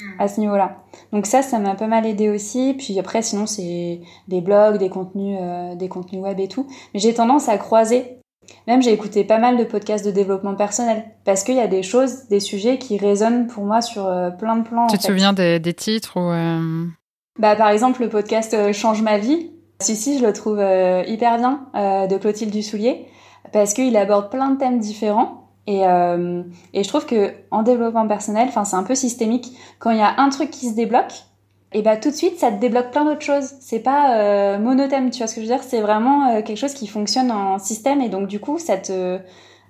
[0.00, 0.20] Mm.
[0.20, 0.76] à ce niveau-là.
[1.12, 2.74] Donc ça, ça m'a pas mal aidé aussi.
[2.76, 6.66] Puis après, sinon, c'est des blogs, des contenus, euh, des contenus web et tout.
[6.92, 8.18] Mais j'ai tendance à croiser.
[8.66, 11.82] Même j'ai écouté pas mal de podcasts de développement personnel parce qu'il y a des
[11.82, 14.86] choses, des sujets qui résonnent pour moi sur euh, plein de plans.
[14.86, 16.86] Tu te souviens des, des, titres ou euh...
[17.38, 19.50] Bah par exemple le podcast euh, Change ma vie.
[19.80, 21.66] Si, je le trouve hyper bien
[22.08, 23.06] de Clotilde Dussoulier
[23.52, 26.42] parce qu'il aborde plein de thèmes différents et, euh,
[26.74, 29.52] et je trouve que en développement personnel, enfin c'est un peu systémique.
[29.78, 31.12] Quand il y a un truc qui se débloque,
[31.72, 33.52] et bah tout de suite ça te débloque plein d'autres choses.
[33.60, 35.62] C'est pas euh, monothème, tu vois ce que je veux dire?
[35.62, 39.18] C'est vraiment euh, quelque chose qui fonctionne en système et donc du coup ça te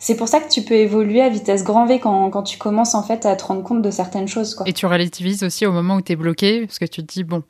[0.01, 2.95] c'est pour ça que tu peux évoluer à vitesse grand V quand, quand tu commences
[2.95, 4.61] en fait à te rendre compte de certaines choses.
[4.67, 7.25] Et tu relativises aussi au moment où tu es bloqué, parce que tu te dis,
[7.25, 7.43] bon,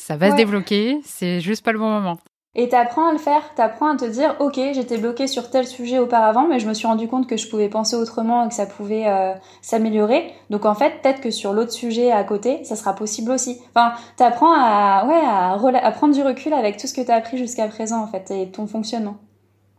[0.00, 2.16] ça va se débloquer, c'est juste pas le bon moment.
[2.56, 6.00] Et t'apprends à le faire, t'apprends à te dire, ok, j'étais bloqué sur tel sujet
[6.00, 8.66] auparavant, mais je me suis rendu compte que je pouvais penser autrement et que ça
[8.66, 10.32] pouvait euh, s'améliorer.
[10.48, 13.60] Donc en fait, peut-être que sur l'autre sujet à côté, ça sera possible aussi.
[13.68, 17.38] Enfin, t'apprends à, ouais, à, à, prendre du recul avec tout ce que t'as appris
[17.38, 19.18] jusqu'à présent en fait et ton fonctionnement.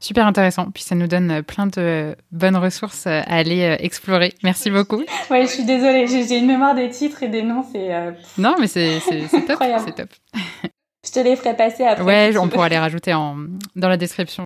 [0.02, 0.72] Super intéressant.
[0.72, 4.34] Puis ça nous donne plein de bonnes ressources à aller euh, explorer.
[4.44, 5.04] Merci beaucoup.
[5.30, 7.94] ouais, je suis désolée, j'ai une mémoire des titres et des noms, c'est.
[7.94, 9.00] Euh, non, mais c'est
[9.48, 9.64] top.
[9.86, 10.10] C'est top.
[11.04, 12.04] Je te les ferai passer après.
[12.04, 13.36] Ouais, on pourra les rajouter en,
[13.76, 14.46] dans la description.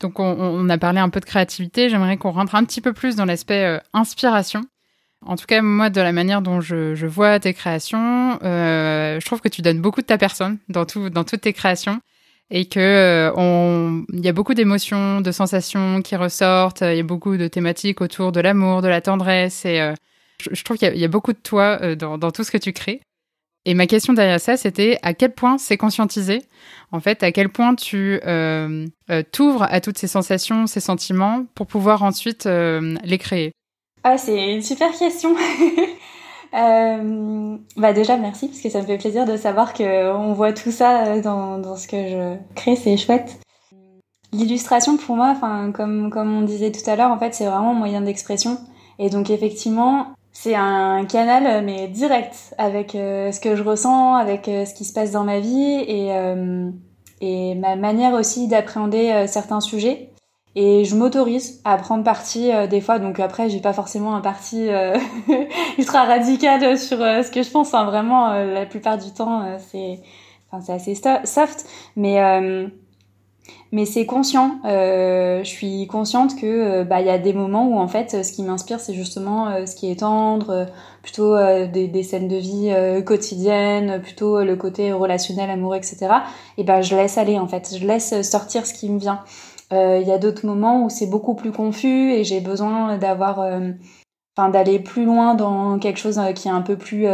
[0.00, 1.90] Donc, on, on, a parlé un peu de créativité.
[1.90, 4.62] J'aimerais qu'on rentre un petit peu plus dans l'aspect euh, inspiration.
[5.24, 9.26] En tout cas, moi, de la manière dont je, je vois tes créations, euh, je
[9.26, 12.00] trouve que tu donnes beaucoup de ta personne dans, tout, dans toutes tes créations
[12.54, 16.82] et que euh, y a beaucoup d'émotions, de sensations qui ressortent.
[16.82, 19.94] Il y a beaucoup de thématiques autour de l'amour, de la tendresse et euh,
[20.38, 22.74] je, trouve qu'il y, a beaucoup de toi euh, dans, dans tout ce que tu
[22.74, 23.00] crées.
[23.64, 26.42] Et ma question derrière ça, c'était à quel point c'est conscientisé,
[26.90, 28.20] en fait, à quel point tu
[29.30, 33.52] t'ouvres à toutes ces sensations, ces sentiments, pour pouvoir ensuite les créer?
[34.02, 35.36] Ah, c'est une super question.
[36.54, 40.52] euh, bah déjà merci parce que ça me fait plaisir de savoir que on voit
[40.52, 43.40] tout ça dans, dans ce que je crée, c'est chouette.
[44.32, 47.70] L'illustration pour moi, enfin comme comme on disait tout à l'heure, en fait c'est vraiment
[47.70, 48.58] un moyen d'expression
[48.98, 54.48] et donc effectivement c'est un canal mais direct avec euh, ce que je ressens, avec
[54.48, 56.70] euh, ce qui se passe dans ma vie et, euh,
[57.20, 60.11] et ma manière aussi d'appréhender certains sujets.
[60.54, 64.68] Et je m'autorise à prendre parti des fois, donc après j'ai pas forcément un parti
[65.78, 67.72] ultra radical sur ce que je pense.
[67.72, 67.84] Hein.
[67.84, 70.00] Vraiment, la plupart du temps c'est,
[70.50, 72.20] enfin c'est assez soft, mais
[73.72, 74.58] mais c'est conscient.
[74.66, 78.22] Euh, je suis consciente que euh, bah il y a des moments où en fait
[78.22, 80.64] ce qui m'inspire c'est justement euh, ce qui est tendre, euh,
[81.02, 81.36] plutôt
[81.66, 82.72] des, des, scènes de vie
[83.04, 86.06] quotidiennes, plutôt le côté relationnel, amoureux, etc.
[86.58, 89.20] Et ben je laisse aller en fait, je laisse sortir ce qui me vient.
[89.72, 93.38] Il y a d'autres moments où c'est beaucoup plus confus et j'ai besoin d'avoir,
[94.36, 97.06] enfin d'aller plus loin dans quelque chose qui est un peu plus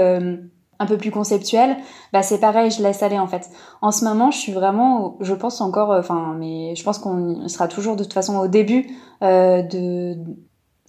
[0.78, 1.76] un peu plus conceptuel,
[2.12, 3.50] bah c'est pareil, je laisse aller en fait.
[3.82, 7.68] En ce moment, je suis vraiment, je pense encore, enfin, mais je pense qu'on sera
[7.68, 8.86] toujours de toute façon au début
[9.22, 10.16] euh, de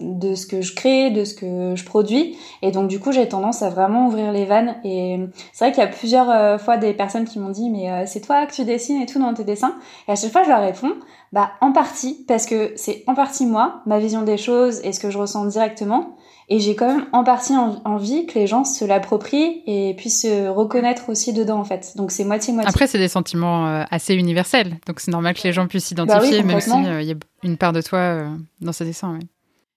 [0.00, 2.36] de ce que je crée, de ce que je produis.
[2.62, 4.76] Et donc du coup, j'ai tendance à vraiment ouvrir les vannes.
[4.82, 5.18] Et
[5.52, 8.04] c'est vrai qu'il y a plusieurs euh, fois des personnes qui m'ont dit, mais euh,
[8.06, 9.74] c'est toi que tu dessines et tout dans tes dessins.
[10.08, 10.94] Et à chaque fois, je leur réponds,
[11.32, 14.98] bah en partie, parce que c'est en partie moi, ma vision des choses et ce
[14.98, 16.16] que je ressens directement.
[16.48, 20.48] Et j'ai quand même en partie envie que les gens se l'approprient et puissent se
[20.48, 21.92] reconnaître aussi dedans en fait.
[21.96, 22.68] Donc c'est moitié-moitié.
[22.68, 26.40] Après c'est des sentiments euh, assez universels, donc c'est normal que les gens puissent s'identifier,
[26.40, 28.28] bah même s'il euh, y a une part de toi euh,
[28.60, 29.16] dans ce dessin.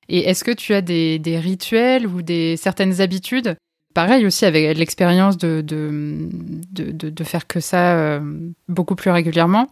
[0.09, 3.55] Et est-ce que tu as des, des, rituels ou des certaines habitudes?
[3.93, 6.27] Pareil aussi avec l'expérience de de,
[6.71, 8.19] de, de, faire que ça
[8.67, 9.67] beaucoup plus régulièrement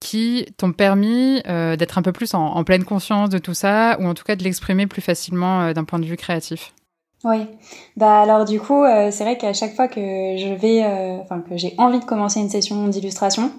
[0.00, 4.06] qui t'ont permis euh, d'être un peu plus en, pleine conscience de tout ça, ou
[4.06, 6.74] en tout cas de l'exprimer plus facilement euh, d'un point de vue créatif.
[7.24, 7.46] Oui,
[7.96, 10.84] bah alors du coup, euh, c'est vrai qu'à chaque fois que je vais,
[11.20, 13.50] enfin que j'ai envie de commencer une session d'illustration,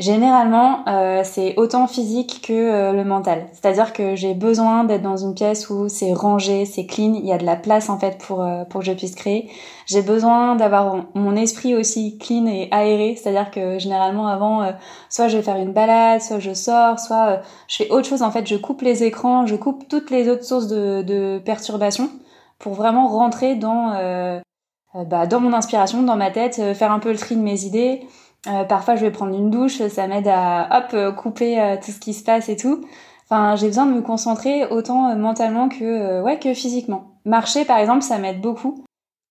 [0.00, 3.46] Généralement, euh, c'est autant physique que euh, le mental.
[3.52, 7.32] C'est-à-dire que j'ai besoin d'être dans une pièce où c'est rangé, c'est clean, il y
[7.34, 9.50] a de la place en fait pour euh, pour que je puisse créer.
[9.84, 14.72] J'ai besoin d'avoir mon esprit aussi clean et aéré, c'est-à-dire que généralement avant,
[15.10, 18.22] soit je vais faire une balade, soit je sors, soit je fais autre chose.
[18.22, 22.08] En fait, je coupe les écrans, je coupe toutes les autres sources de, de perturbation
[22.58, 23.92] pour vraiment rentrer dans
[24.94, 28.00] bah, dans mon inspiration, dans ma tête, faire un peu le tri de mes idées.
[28.46, 31.90] Euh, parfois, je vais prendre une douche, ça m'aide à hop euh, couper euh, tout
[31.90, 32.84] ce qui se passe et tout.
[33.28, 37.14] Enfin, j'ai besoin de me concentrer autant mentalement que ouais que physiquement.
[37.24, 38.84] Marcher, par exemple, ça m'aide beaucoup.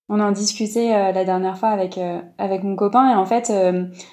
[0.08, 2.00] On en discutait la dernière fois avec
[2.38, 3.52] avec mon copain et en fait,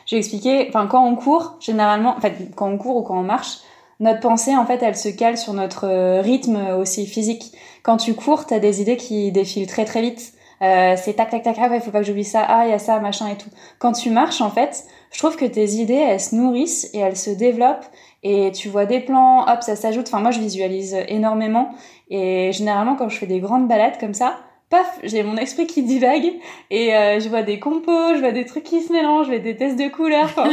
[0.05, 0.65] j'ai expliqué.
[0.67, 3.59] Enfin, quand on court, généralement, en fait, quand on court ou quand on marche,
[4.01, 7.53] notre pensée, en fait, elle se cale sur notre rythme aussi physique.
[7.81, 10.33] Quand tu cours, t'as des idées qui défilent très très vite.
[10.61, 12.43] Euh, c'est tac tac tac ah ouais faut pas que j'oublie ça.
[12.47, 13.49] Ah il y a ça machin et tout.
[13.79, 17.17] Quand tu marches en fait je trouve que tes idées elles se nourrissent et elles
[17.17, 17.85] se développent.
[18.23, 20.07] Et tu vois des plans hop ça s'ajoute.
[20.07, 21.69] Enfin moi je visualise énormément.
[22.09, 24.37] Et généralement quand je fais des grandes balades comme ça
[24.69, 26.33] paf j'ai mon esprit qui divague.
[26.71, 29.39] Et euh, je vois des compos je vois des trucs qui se mélangent je vois
[29.39, 30.49] des tests de couleurs enfin,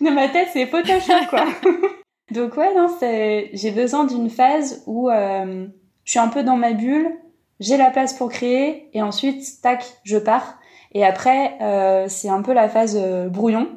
[0.00, 1.44] dans ma tête c'est Photoshop quoi.
[2.32, 5.66] Donc ouais non c'est j'ai besoin d'une phase où euh,
[6.04, 7.16] je suis un peu dans ma bulle
[7.62, 10.58] j'ai la place pour créer et ensuite tac je pars.
[10.92, 13.68] Et après euh, c'est un peu la phase euh, brouillon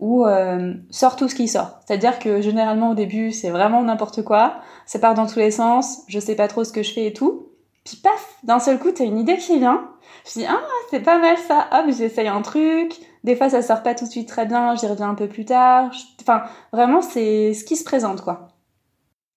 [0.00, 1.78] où euh, sort tout ce qui sort.
[1.86, 4.56] C'est à dire que généralement au début c'est vraiment n'importe quoi.
[4.86, 6.02] Ça part dans tous les sens.
[6.08, 7.48] Je sais pas trop ce que je fais et tout.
[7.84, 9.90] Puis paf d'un seul coup t'as une idée qui vient.
[10.26, 11.68] Je dis ah c'est pas mal ça.
[11.72, 12.94] Hop j'essaye un truc.
[13.22, 14.74] Des fois ça sort pas tout de suite très bien.
[14.76, 15.90] J'y reviens un peu plus tard.
[16.22, 18.48] Enfin vraiment c'est ce qui se présente quoi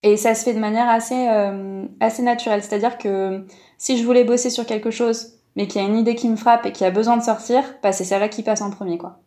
[0.04, 3.46] et ça se fait de manière assez euh, assez naturelle c'est à dire que
[3.80, 6.36] si je voulais bosser sur quelque chose, mais qu'il y a une idée qui me
[6.36, 9.20] frappe et qui a besoin de sortir, bah c'est celle-là qui passe en premier, quoi.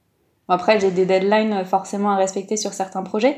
[0.48, 3.37] après, j'ai des deadlines euh, forcément à respecter sur certains projets,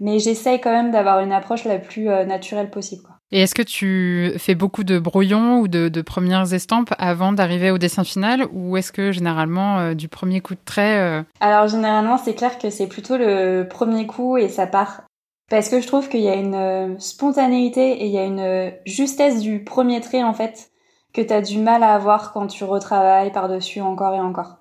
[0.00, 3.02] mais j'essaye quand même d'avoir une approche la plus euh, naturelle possible.
[3.02, 3.16] Quoi.
[3.30, 7.78] Et est-ce que tu fais beaucoup de brouillons ou de, premières estampes avant d'arriver au
[7.78, 12.34] dessin final ou est-ce que généralement euh, du premier coup de trait Alors généralement c'est
[12.34, 15.02] clair que c'est plutôt le premier coup et ça part
[15.48, 18.40] parce que je trouve qu'il y a une euh, spontanéité et il y a une
[18.40, 20.70] euh, justesse du premier trait en fait
[21.12, 24.56] que tu as du mal à avoir quand tu retravailles par-dessus encore et encore.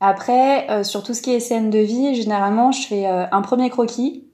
[0.00, 3.68] Après, euh, sur tout ce qui est scène de vie, généralement je fais un premier
[3.68, 4.26] croquis,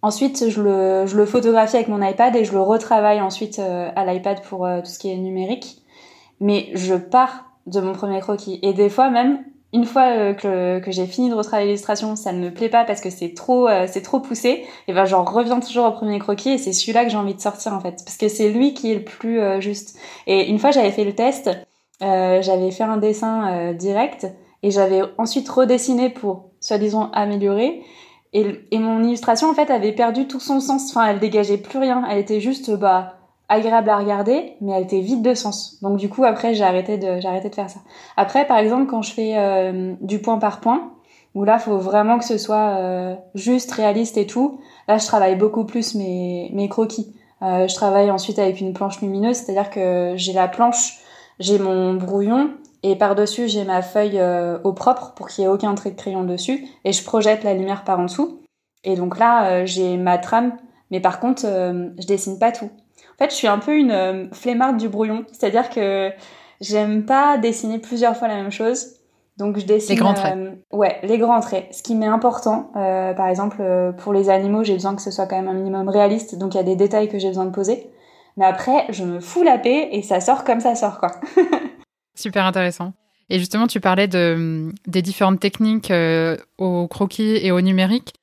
[0.00, 4.04] ensuite je le, je le photographie avec mon iPad et je le retravaille ensuite à
[4.04, 5.82] l'iPad pour tout ce qui est numérique.
[6.40, 8.60] Mais je pars de mon premier croquis.
[8.62, 12.32] Et des fois même, une fois euh, que, que j'ai fini de retravailler l'illustration, ça
[12.32, 15.24] ne me plaît pas parce que c'est trop euh, c'est trop poussé, et ben j'en
[15.24, 18.02] reviens toujours au premier croquis et c'est celui-là que j'ai envie de sortir en fait.
[18.04, 19.98] Parce que c'est lui qui est le plus euh, juste.
[20.26, 21.50] Et une fois j'avais fait le test,
[22.00, 24.26] j'avais fait un dessin direct
[24.62, 27.82] et j'avais ensuite redessiné pour soi-disant améliorer.
[28.32, 31.78] Et, et mon illustration en fait avait perdu tout son sens, enfin elle dégageait plus
[31.78, 33.17] rien, elle était juste bah
[33.48, 35.78] agréable à regarder, mais elle était vide de sens.
[35.82, 37.80] Donc du coup, après, j'ai arrêté de, j'ai arrêté de faire ça.
[38.16, 40.92] Après, par exemple, quand je fais euh, du point par point,
[41.34, 45.36] où là, faut vraiment que ce soit euh, juste, réaliste et tout, là, je travaille
[45.36, 47.14] beaucoup plus mes, mes croquis.
[47.42, 50.98] Euh, je travaille ensuite avec une planche lumineuse, c'est-à-dire que j'ai la planche,
[51.38, 52.50] j'ai mon brouillon,
[52.82, 54.20] et par-dessus, j'ai ma feuille
[54.64, 57.54] au propre pour qu'il y ait aucun trait de crayon dessus, et je projette la
[57.54, 58.40] lumière par en dessous.
[58.84, 60.56] Et donc là, j'ai ma trame,
[60.90, 62.70] mais par contre, je dessine pas tout.
[63.18, 66.12] En fait, je suis un peu une euh, flemmarde du brouillon, c'est-à-dire que
[66.60, 68.94] j'aime pas dessiner plusieurs fois la même chose.
[69.36, 70.36] Donc je dessine les grands traits.
[70.36, 71.66] Euh, ouais, les grands traits.
[71.72, 73.62] Ce qui m'est important, euh, par exemple
[73.98, 76.58] pour les animaux, j'ai besoin que ce soit quand même un minimum réaliste, donc il
[76.58, 77.90] y a des détails que j'ai besoin de poser.
[78.36, 81.10] Mais après, je me fous la paix et ça sort comme ça sort quoi.
[82.14, 82.92] Super intéressant.
[83.30, 85.92] Et justement, tu parlais de, des différentes techniques
[86.56, 88.14] au croquis et au numérique.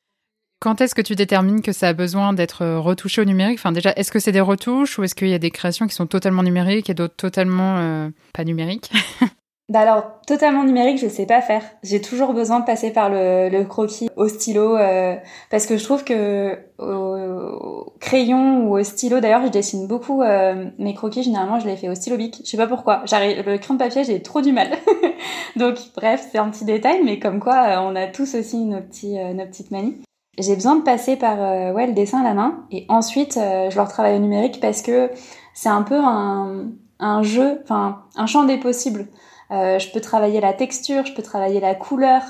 [0.60, 3.60] Quand est-ce que tu détermines que ça a besoin d'être retouché au numérique?
[3.60, 5.94] Enfin, déjà, est-ce que c'est des retouches ou est-ce qu'il y a des créations qui
[5.94, 8.92] sont totalement numériques et d'autres totalement pas numériques?
[9.68, 11.64] Bah alors, totalement numérique, je sais pas faire.
[11.82, 15.16] J'ai toujours besoin de passer par le, croquis au stylo euh,
[15.50, 20.70] parce que je trouve que au crayon ou au stylo, d'ailleurs, je dessine beaucoup euh,
[20.78, 21.24] mes croquis.
[21.24, 22.42] Généralement, je les fais au stylo bic.
[22.46, 23.06] Je sais pas pourquoi.
[23.12, 24.70] Le crayon de papier, j'ai trop du mal.
[25.56, 28.82] Donc, bref, c'est un petit détail, mais comme quoi, euh, on a tous aussi nos
[28.82, 30.05] petits nos petites manies.
[30.38, 31.38] J'ai besoin de passer par
[31.74, 35.10] ouais le dessin à la main et ensuite je leur travaille au numérique parce que
[35.54, 39.08] c'est un peu un un jeu, enfin un champ des possibles.
[39.52, 42.22] Euh, je peux travailler la texture, je peux travailler la couleur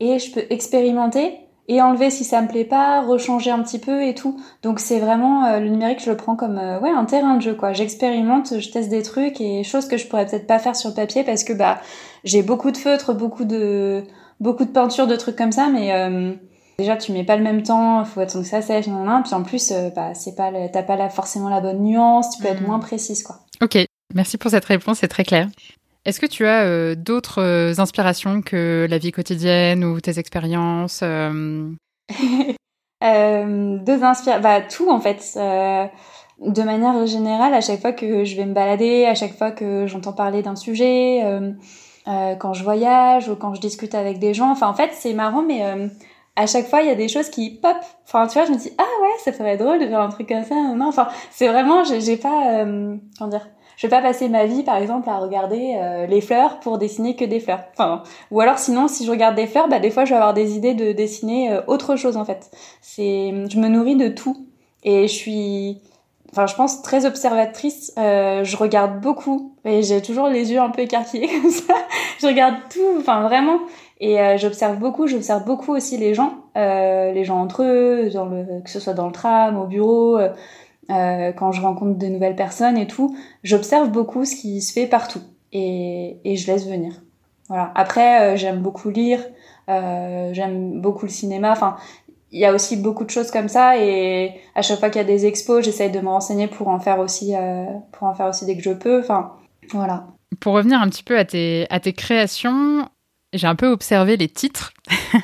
[0.00, 1.38] et je peux expérimenter
[1.70, 4.38] et enlever si ça me plaît pas, rechanger un petit peu et tout.
[4.62, 7.42] Donc c'est vraiment euh, le numérique, je le prends comme euh, ouais un terrain de
[7.42, 7.72] jeu quoi.
[7.72, 11.24] J'expérimente, je teste des trucs et choses que je pourrais peut-être pas faire sur papier
[11.24, 11.78] parce que bah
[12.24, 14.02] j'ai beaucoup de feutres, beaucoup de
[14.40, 15.92] beaucoup de peinture, de trucs comme ça, mais
[16.78, 19.42] déjà tu mets pas le même temps, faut attendre que ça sèche, nan, puis en
[19.42, 22.66] plus bah c'est pas t'as pas là forcément la bonne nuance, tu peux être mmh.
[22.66, 23.40] moins précise quoi.
[23.60, 23.76] Ok,
[24.14, 25.48] merci pour cette réponse, c'est très clair.
[26.04, 31.00] Est-ce que tu as euh, d'autres euh, inspirations que la vie quotidienne ou tes expériences
[31.02, 31.70] euh?
[33.02, 35.34] Deux inspirations, bah tout en fait.
[35.36, 39.86] de manière générale, à chaque fois que je vais me balader, à chaque fois que
[39.86, 41.22] j'entends parler d'un sujet,
[42.06, 45.42] quand je voyage ou quand je discute avec des gens, enfin en fait c'est marrant,
[45.42, 45.62] mais
[46.38, 47.76] à chaque fois, il y a des choses qui pop.
[48.06, 50.28] Enfin, tu vois, je me dis, ah ouais, ça ferait drôle de faire un truc
[50.28, 50.54] comme ça.
[50.54, 52.64] Non, enfin, c'est vraiment, j'ai pas,
[53.18, 53.46] comment dire,
[53.78, 57.14] je vais pas passer ma vie par exemple à regarder euh, les fleurs pour dessiner
[57.14, 57.62] que des fleurs.
[57.72, 60.34] Enfin, ou alors sinon si je regarde des fleurs, bah des fois je vais avoir
[60.34, 62.50] des idées de dessiner euh, autre chose en fait.
[62.82, 64.48] C'est je me nourris de tout
[64.82, 65.80] et je suis
[66.32, 70.70] enfin je pense très observatrice, euh, je regarde beaucoup et j'ai toujours les yeux un
[70.70, 71.74] peu écarquillés comme ça.
[72.20, 73.60] je regarde tout, enfin vraiment
[74.00, 78.70] et j'observe beaucoup, j'observe beaucoup aussi les gens, les gens entre eux, dans le, que
[78.70, 80.18] ce soit dans le tram, au bureau,
[80.90, 84.86] euh, quand je rencontre de nouvelles personnes et tout, j'observe beaucoup ce qui se fait
[84.86, 85.20] partout
[85.52, 86.94] et, et je laisse venir.
[87.48, 87.72] Voilà.
[87.74, 89.20] Après, euh, j'aime beaucoup lire,
[89.68, 91.52] euh, j'aime beaucoup le cinéma.
[91.52, 91.76] Enfin,
[92.30, 95.04] il y a aussi beaucoup de choses comme ça et à chaque fois qu'il y
[95.04, 98.26] a des expos, j'essaye de me renseigner pour en faire aussi, euh, pour en faire
[98.26, 99.00] aussi dès que je peux.
[99.00, 99.32] Enfin,
[99.72, 100.06] voilà.
[100.40, 102.88] Pour revenir un petit peu à tes, à tes créations,
[103.32, 104.72] j'ai un peu observé les titres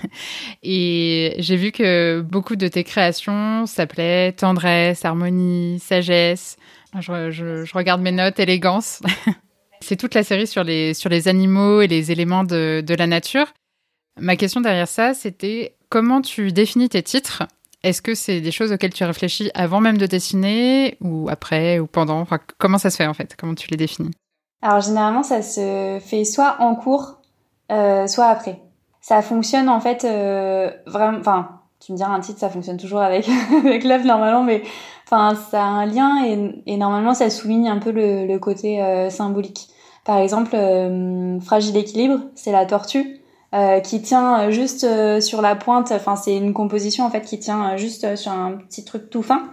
[0.62, 6.56] et j'ai vu que beaucoup de tes créations s'appelaient tendresse, harmonie, sagesse.
[7.00, 9.02] Je, regarde mes notes, élégance.
[9.80, 13.06] C'est toute la série sur les, sur les animaux et les éléments de, de la
[13.06, 13.46] nature.
[14.20, 17.42] Ma question derrière ça, c'était comment tu définis tes titres?
[17.82, 21.86] Est-ce que c'est des choses auxquelles tu réfléchis avant même de dessiner ou après ou
[21.86, 22.20] pendant?
[22.20, 23.36] Enfin, Comment ça se fait en fait?
[23.38, 24.10] Comment tu les définis?
[24.62, 27.20] Alors généralement, ça se fait soit en cours,
[27.72, 28.60] euh, soit après.
[29.00, 31.18] Ça fonctionne en fait euh, vraiment.
[31.18, 33.28] Enfin, tu me diras un titre, ça fonctionne toujours avec
[33.64, 34.62] avec l'œuvre normalement, mais
[35.06, 38.82] enfin ça a un lien et, et normalement ça souligne un peu le, le côté
[38.82, 39.68] euh, symbolique.
[40.04, 43.20] Par exemple, euh, fragile équilibre, c'est la tortue.
[43.54, 44.84] Euh, qui tient juste
[45.20, 48.84] sur la pointe, enfin c'est une composition en fait qui tient juste sur un petit
[48.84, 49.44] truc tout fin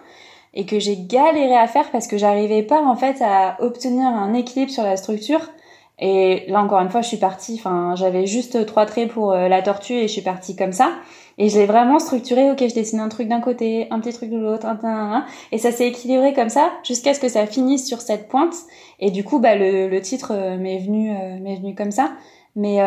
[0.56, 4.34] et que j'ai galéré à faire parce que j'arrivais pas en fait à obtenir un
[4.34, 5.52] équilibre sur la structure
[6.02, 7.54] et là encore une fois, je suis partie.
[7.60, 10.92] Enfin, j'avais juste trois traits pour euh, la tortue et je suis partie comme ça.
[11.38, 12.50] Et je l'ai vraiment structuré.
[12.50, 15.26] Ok, je dessine un truc d'un côté, un petit truc de l'autre, un, un, un,
[15.52, 18.56] et ça s'est équilibré comme ça jusqu'à ce que ça finisse sur cette pointe.
[19.00, 22.12] Et du coup, bah le, le titre euh, m'est venu euh, m'est venu comme ça.
[22.56, 22.82] Mais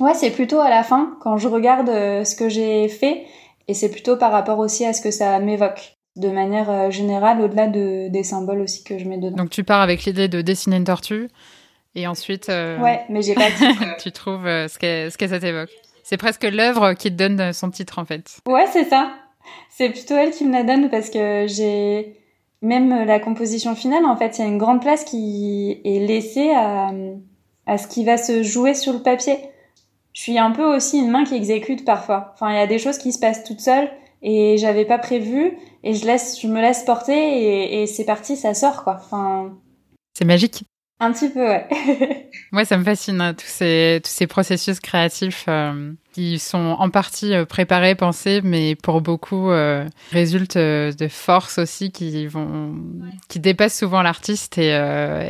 [0.00, 3.24] ouais, c'est plutôt à la fin quand je regarde ce que j'ai fait
[3.68, 7.68] et c'est plutôt par rapport aussi à ce que ça m'évoque de manière générale au-delà
[7.68, 9.36] de, des symboles aussi que je mets dedans.
[9.36, 11.30] Donc tu pars avec l'idée de dessiner une tortue
[11.94, 13.48] et ensuite, euh, ouais, mais j'ai pas
[14.02, 15.70] tu trouves euh, ce que ce que ça t'évoque.
[16.02, 18.38] C'est presque l'œuvre qui te donne son titre en fait.
[18.46, 19.12] Ouais, c'est ça.
[19.70, 22.16] C'est plutôt elle qui me la donne parce que j'ai
[22.62, 24.04] même la composition finale.
[24.04, 26.90] En fait, il y a une grande place qui est laissée à
[27.66, 29.38] à ce qui va se jouer sur le papier.
[30.12, 32.32] Je suis un peu aussi une main qui exécute parfois.
[32.34, 33.90] Enfin, il y a des choses qui se passent toutes seules
[34.22, 38.36] et j'avais pas prévu et je laisse, je me laisse porter et, et c'est parti,
[38.36, 38.96] ça sort quoi.
[39.00, 39.52] Enfin.
[40.16, 40.64] C'est magique.
[41.04, 41.66] Un petit peu, ouais.
[42.54, 46.88] ouais, ça me fascine, hein, tous, ces, tous ces processus créatifs euh, qui sont en
[46.88, 52.74] partie euh, préparés, pensés, mais pour beaucoup euh, résultent de forces aussi qui vont,
[53.28, 54.56] qui dépassent souvent l'artiste.
[54.56, 54.70] Et,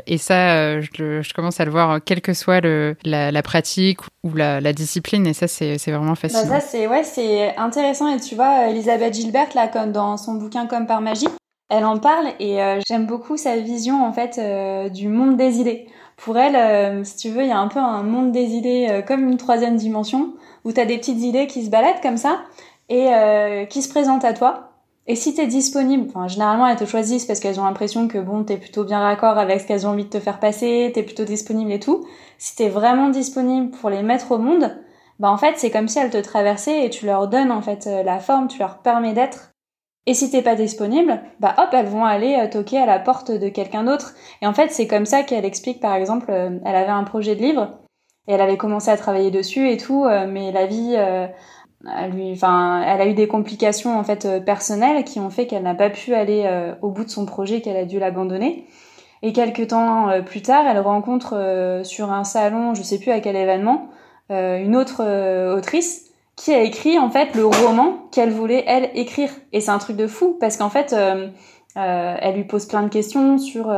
[0.07, 3.99] et ça, je, je, commence à le voir, quelle que soit le, la, la pratique
[4.23, 5.27] ou la, la, discipline.
[5.27, 6.47] Et ça, c'est vraiment bah, fascinant.
[6.47, 8.15] Bah ça, c'est ouais, intéressant.
[8.15, 11.27] Et tu vois, Elisabeth Gilbert, là, comme dans son bouquin Comme par magie,
[11.69, 15.61] elle en parle et euh, j'aime beaucoup sa vision en fait euh, du monde des
[15.61, 15.87] idées.
[16.17, 19.29] Pour elle, si tu veux, il y a un peu un monde des idées comme
[19.29, 20.35] une troisième dimension
[20.65, 22.43] où tu as des petites idées qui se baladent comme ça
[22.89, 23.11] et
[23.69, 24.75] qui se présentent à toi
[25.07, 28.43] et si t'es disponible, enfin, généralement elles te choisissent parce qu'elles ont l'impression que bon,
[28.43, 31.25] t'es plutôt bien raccord avec ce qu'elles ont envie de te faire passer, t'es plutôt
[31.25, 32.07] disponible et tout.
[32.39, 34.75] Si t'es vraiment disponible pour les mettre au monde,
[35.19, 37.87] bah en fait c'est comme si elles te traversaient et tu leur donnes en fait
[37.87, 39.54] euh, la forme, tu leur permets d'être.
[40.07, 43.31] Et si t'es pas disponible, bah hop, elles vont aller euh, toquer à la porte
[43.31, 44.15] de quelqu'un d'autre.
[44.43, 47.37] Et en fait c'est comme ça qu'elle explique par exemple, euh, elle avait un projet
[47.37, 47.79] de livre
[48.29, 50.97] et elle avait commencé à travailler dessus et tout, mais la vie
[51.87, 55.63] elle lui, elle a eu des complications en fait euh, personnelles qui ont fait qu'elle
[55.63, 58.67] n'a pas pu aller euh, au bout de son projet, qu'elle a dû l'abandonner.
[59.23, 63.21] Et quelques temps euh, plus tard, elle rencontre sur un salon, je sais plus à
[63.21, 63.89] quel événement,
[64.31, 65.05] une autre
[65.55, 66.04] autrice
[66.37, 69.31] qui a écrit en fait le roman qu'elle voulait elle écrire.
[69.53, 70.95] Et c'est un truc de fou parce qu'en fait,
[71.77, 73.73] elle lui pose plein de questions sur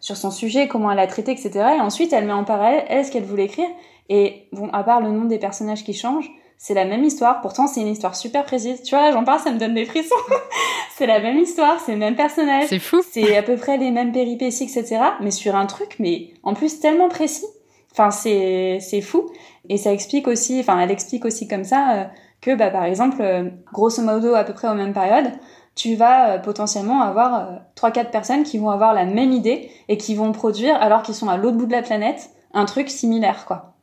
[0.00, 1.50] sur son sujet, comment elle a traité, etc.
[1.76, 3.68] Et ensuite, elle met en parallèle elle ce qu'elle voulait écrire.
[4.08, 7.40] Et bon, à part le nom des personnages qui changent, c'est la même histoire.
[7.40, 8.82] Pourtant, c'est une histoire super précise.
[8.82, 10.14] Tu vois, j'en parle, ça me donne des frissons.
[10.96, 12.66] c'est la même histoire, c'est le même personnage.
[12.68, 13.00] C'est fou.
[13.08, 14.98] C'est à peu près les mêmes péripéties, etc.
[15.20, 17.46] Mais sur un truc, mais en plus tellement précis.
[17.92, 19.30] Enfin, c'est c'est fou.
[19.68, 22.04] Et ça explique aussi, enfin, elle explique aussi comme ça euh,
[22.40, 25.30] que, bah, par exemple, euh, grosso modo, à peu près aux mêmes périodes,
[25.74, 29.96] tu vas euh, potentiellement avoir trois, quatre personnes qui vont avoir la même idée et
[29.96, 33.44] qui vont produire, alors qu'ils sont à l'autre bout de la planète, un truc similaire,
[33.46, 33.74] quoi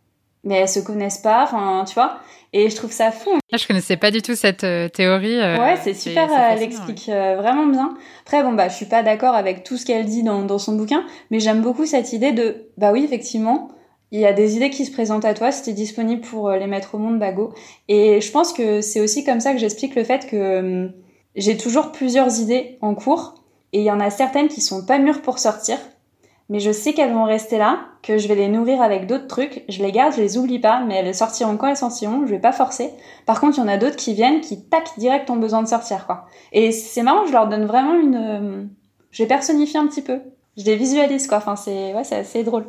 [0.47, 2.19] mais elles se connaissent pas, enfin, tu vois.
[2.53, 3.31] Et je trouve ça fou.
[3.51, 4.63] Ah, je connaissais pas du tout cette
[4.93, 5.39] théorie.
[5.39, 7.97] Ouais, c'est super, elle explique vraiment bien.
[8.21, 10.75] Après, bon, bah, je suis pas d'accord avec tout ce qu'elle dit dans, dans son
[10.75, 13.69] bouquin, mais j'aime beaucoup cette idée de, bah oui, effectivement,
[14.11, 16.67] il y a des idées qui se présentent à toi, si t'es disponible pour les
[16.67, 17.53] mettre au monde, bah go.
[17.87, 20.93] Et je pense que c'est aussi comme ça que j'explique le fait que hum,
[21.35, 23.35] j'ai toujours plusieurs idées en cours,
[23.73, 25.77] et il y en a certaines qui sont pas mûres pour sortir,
[26.49, 29.63] mais je sais qu'elles vont rester là, que je vais les nourrir avec d'autres trucs,
[29.67, 32.39] je les garde, je les oublie pas, mais elles sortiront quand elles sortiront, je vais
[32.39, 32.91] pas forcer.
[33.25, 35.67] Par contre, il y en a d'autres qui viennent, qui tac direct ont besoin de
[35.67, 36.25] sortir, quoi.
[36.51, 38.63] Et c'est marrant, je leur donne vraiment une, euh,
[39.09, 40.21] je les personnifie un petit peu.
[40.55, 41.39] Je les visualise, quoi.
[41.39, 42.65] Enfin, c'est, ouais, c'est assez drôle.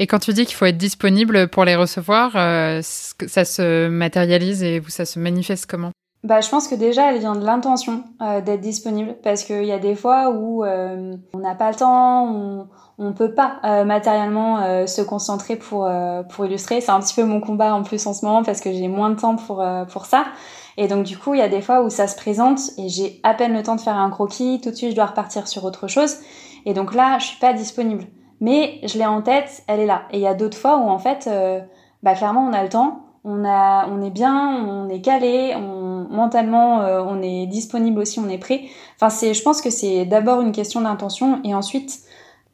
[0.00, 4.62] Et quand tu dis qu'il faut être disponible pour les recevoir, euh, ça se matérialise
[4.62, 5.90] et ça se manifeste comment?
[6.24, 9.72] Bah, je pense que déjà, elle vient de l'intention euh, d'être disponible, parce qu'il y
[9.72, 13.84] a des fois où euh, on n'a pas le temps, on, on peut pas euh,
[13.84, 15.86] matériellement euh, se concentrer pour
[16.30, 16.80] pour illustrer.
[16.80, 19.10] C'est un petit peu mon combat en plus en ce moment parce que j'ai moins
[19.10, 20.24] de temps pour pour ça.
[20.78, 23.20] Et donc du coup, il y a des fois où ça se présente et j'ai
[23.22, 25.64] à peine le temps de faire un croquis, tout de suite je dois repartir sur
[25.64, 26.16] autre chose.
[26.64, 28.04] Et donc là, je suis pas disponible.
[28.40, 30.02] Mais je l'ai en tête, elle est là.
[30.10, 31.28] Et il y a d'autres fois où en fait,
[32.02, 35.54] bah clairement, on a le temps on a, on est bien, on est calé,
[36.10, 38.62] mentalement, euh, on est disponible aussi, on est prêt.
[38.96, 42.00] Enfin, c'est, je pense que c'est d'abord une question d'intention et ensuite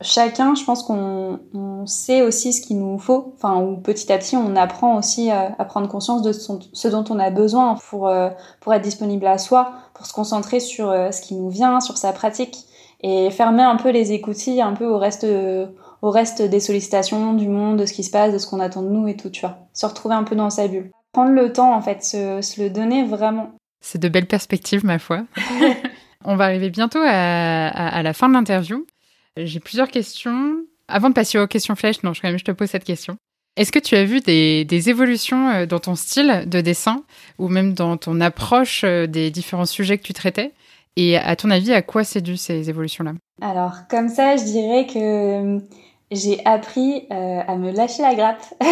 [0.01, 3.32] chacun, je pense qu'on on sait aussi ce qu'il nous faut.
[3.37, 7.18] Enfin, ou petit à petit, on apprend aussi à, prendre conscience de ce dont on
[7.18, 8.28] a besoin pour euh,
[8.61, 11.97] pour être disponible à soi, pour se concentrer sur euh, ce qui nous vient, sur
[11.97, 12.66] sa pratique
[13.01, 15.26] et fermer un peu les écoutilles un peu au reste
[16.03, 18.82] au reste des sollicitations du monde, de ce qui se passe, de ce qu'on attend
[18.82, 19.59] de nous et tout, tu vois.
[19.72, 20.90] Se retrouver un peu dans sa bulle.
[21.12, 23.53] Prendre le temps, en fait, se, le donner vraiment.
[23.80, 25.24] C'est de belles perspectives, ma foi.
[26.24, 28.86] On va arriver bientôt à, la fin de l'interview.
[29.36, 30.57] J'ai plusieurs questions.
[30.88, 33.16] Avant de passer aux questions flèches, non, je, quand même, je te pose cette question.
[33.57, 37.03] Est-ce que tu as vu des, des, évolutions euh, dans ton style de dessin
[37.38, 40.53] ou même dans ton approche euh, des différents sujets que tu traitais?
[40.97, 43.12] Et à ton avis, à quoi c'est dû ces évolutions-là?
[43.42, 45.61] Alors, comme ça, je dirais que
[46.11, 48.42] j'ai appris euh, à me lâcher la grappe.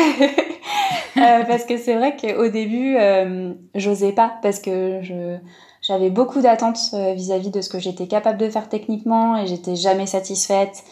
[1.16, 5.36] Euh, parce que c'est vrai qu'au début euh, j'osais pas parce que je
[5.80, 9.76] j'avais beaucoup d'attentes euh, vis-à-vis de ce que j'étais capable de faire techniquement et j'étais
[9.76, 10.82] jamais satisfaite.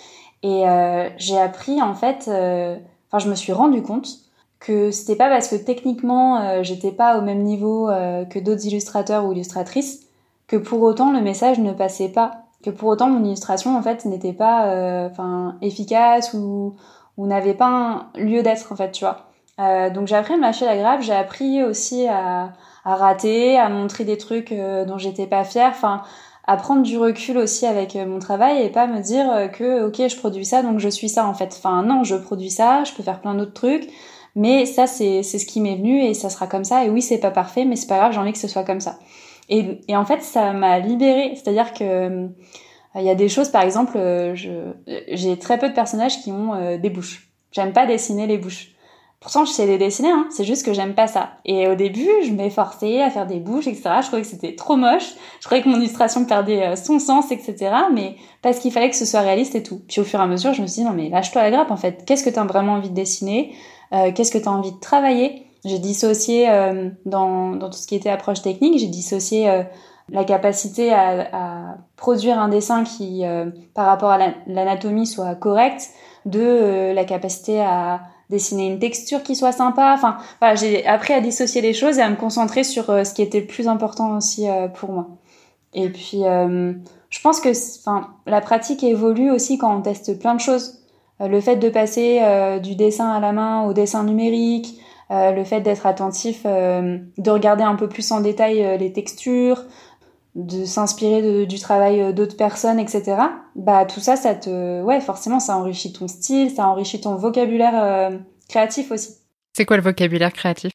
[0.44, 4.08] Et euh, j'ai appris en fait enfin je me suis rendu compte
[4.60, 9.32] que c'était pas parce que techniquement j'étais pas au même niveau que d'autres illustrateurs ou
[9.32, 10.06] illustratrices
[10.52, 12.42] que pour autant le message ne passait pas.
[12.62, 16.76] Que pour autant mon illustration en fait n'était pas euh, enfin efficace ou,
[17.16, 19.28] ou n'avait pas un lieu d'être en fait tu vois.
[19.60, 22.52] Euh, donc j'ai appris à me la grappe j'ai appris aussi à,
[22.84, 25.70] à rater à montrer des trucs euh, dont j'étais pas fière.
[25.70, 26.02] Enfin
[26.46, 30.16] à prendre du recul aussi avec mon travail et pas me dire que ok je
[30.18, 31.54] produis ça donc je suis ça en fait.
[31.56, 33.88] Enfin non je produis ça je peux faire plein d'autres trucs.
[34.34, 36.84] Mais ça c'est c'est ce qui m'est venu et ça sera comme ça.
[36.84, 38.80] Et oui c'est pas parfait mais c'est pas grave j'ai envie que ce soit comme
[38.80, 38.98] ça
[39.52, 41.32] et, en fait, ça m'a libérée.
[41.34, 42.28] C'est-à-dire que euh,
[42.94, 44.34] il y a des choses, par exemple, euh,
[45.08, 47.28] j'ai très peu de personnages qui ont euh, des bouches.
[47.50, 48.68] J'aime pas dessiner les bouches
[49.20, 50.26] Pourtant, je sais les dessiner, hein.
[50.30, 51.34] c'est juste que j'aime pas ça.
[51.44, 53.90] Et au début, je m'efforçais à faire des bouches, etc.
[54.00, 55.14] Je trouvais que c'était trop moche.
[55.38, 57.70] Je trouvais que mon illustration perdait son sens, etc.
[57.94, 59.80] Mais parce qu'il fallait que ce soit réaliste et tout.
[59.86, 61.70] Puis au fur et à mesure, je me suis dit, non mais lâche-toi la grappe
[61.70, 62.04] en fait.
[62.04, 63.54] Qu'est-ce que tu as vraiment envie de dessiner?
[63.92, 65.46] Qu'est-ce que tu as envie de travailler?
[65.64, 69.64] J'ai dissocié euh, dans, dans tout ce qui était approche technique, j'ai dissocié
[70.08, 73.22] la capacité à, à, produire un dessin qui,
[73.74, 75.90] par rapport à l'anatomie, soit correct,
[76.26, 78.00] de la capacité à
[78.32, 79.94] dessiner une texture qui soit sympa.
[79.94, 80.16] Enfin,
[80.56, 83.40] j'ai appris à dissocier les choses et à me concentrer sur euh, ce qui était
[83.40, 85.08] le plus important aussi euh, pour moi.
[85.74, 86.72] Et puis, euh,
[87.10, 87.50] je pense que,
[87.80, 90.78] enfin, la pratique évolue aussi quand on teste plein de choses.
[91.20, 92.20] le fait de passer
[92.62, 94.78] du dessin à la main au dessin numérique,
[95.12, 99.64] le fait d'être attentif, de regarder un peu plus en détail les textures,
[100.34, 103.16] de s'inspirer du travail d'autres personnes, etc.
[103.54, 108.10] Bah tout ça, ça te, ouais, forcément, ça enrichit ton style, ça enrichit ton vocabulaire
[108.48, 109.16] créatif aussi.
[109.52, 110.72] C'est quoi le vocabulaire créatif?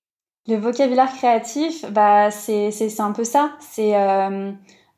[0.48, 3.52] Le vocabulaire créatif, bah c'est c'est un peu ça.
[3.60, 4.52] C'est euh,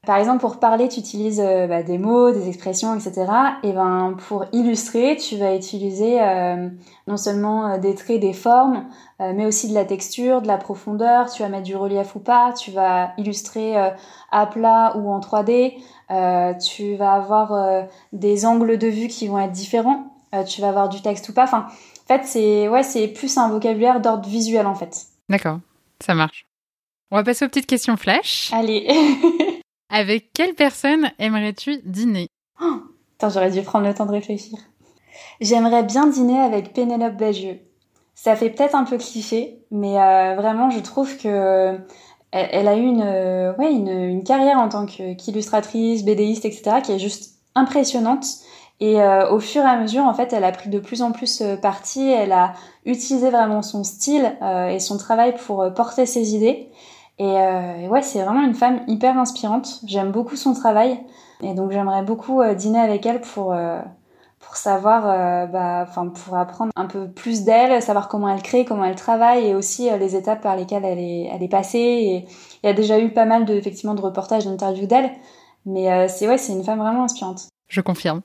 [0.05, 3.25] par exemple pour parler, tu utilises euh, bah, des mots, des expressions, etc.
[3.63, 6.69] Et ben pour illustrer, tu vas utiliser euh,
[7.07, 8.85] non seulement des traits, des formes,
[9.19, 11.29] mais aussi de la texture, de la profondeur.
[11.29, 12.53] Tu vas mettre du relief ou pas.
[12.53, 13.75] Tu vas illustrer
[14.31, 15.73] à plat ou en 3D.
[16.59, 20.13] tu vas avoir des angles de vue qui vont être différents.
[20.47, 21.43] tu vas avoir du texte ou pas.
[21.43, 25.07] Enfin, en fait, c'est ouais, c'est plus un vocabulaire d'ordre visuel en fait.
[25.27, 25.59] D'accord,
[25.99, 26.45] ça marche.
[27.11, 28.51] On va passer aux petites questions flash.
[28.53, 28.87] Allez.
[29.89, 32.27] Avec quelle personne aimerais-tu dîner?
[32.61, 32.81] Oh,
[33.21, 34.57] j'aurais dû prendre le temps de réfléchir.
[35.41, 37.59] J'aimerais bien dîner avec Pénélope Bagieux.
[38.15, 41.77] Ça fait peut-être un peu cliché, mais euh, vraiment, je trouve que
[42.31, 46.99] elle, a eu une, ouais, une, une carrière en tant qu'illustratrice, BDiste, etc., qui est
[46.99, 48.25] juste impressionnante.
[48.81, 51.11] Et euh, au fur et à mesure, en fait, elle a pris de plus en
[51.11, 52.01] plus euh, parti.
[52.09, 52.53] Elle a
[52.85, 56.69] utilisé vraiment son style euh, et son travail pour porter ses idées.
[57.19, 57.33] Et,
[57.83, 59.81] et ouais, c'est vraiment une femme hyper inspirante.
[59.85, 60.99] J'aime beaucoup son travail.
[61.41, 63.53] Et donc, j'aimerais beaucoup dîner avec elle pour
[64.39, 68.85] pour savoir, bah, enfin, pour apprendre un peu plus d'elle, savoir comment elle crée, comment
[68.85, 71.77] elle travaille, et aussi les étapes par lesquelles elle est, elle est passée.
[71.77, 72.25] Et
[72.63, 75.11] il y a déjà eu pas mal de, effectivement, de reportages, d'interviews d'elle.
[75.65, 77.49] Mais c'est ouais, c'est une femme vraiment inspirante.
[77.67, 78.21] Je confirme.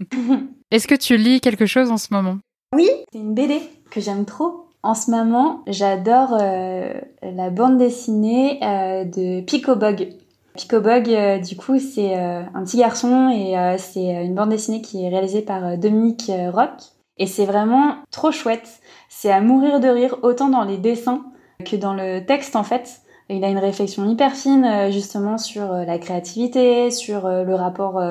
[0.70, 2.38] Est-ce que tu lis quelque chose en ce moment?
[2.74, 3.60] Oui, c'est une BD
[3.90, 4.61] que j'aime trop.
[4.82, 10.14] En ce moment, j'adore euh, la bande dessinée euh, de Pico Bug.
[10.56, 15.04] Pico Bug, euh, du coup, c'est un petit garçon et c'est une bande dessinée qui
[15.04, 16.70] est réalisée par Dominique Rock.
[17.18, 18.80] Et c'est vraiment trop chouette.
[19.08, 21.22] C'est à mourir de rire, autant dans les dessins
[21.64, 23.02] que dans le texte en fait.
[23.28, 28.02] Il a une réflexion hyper fine justement sur la créativité, sur le rapport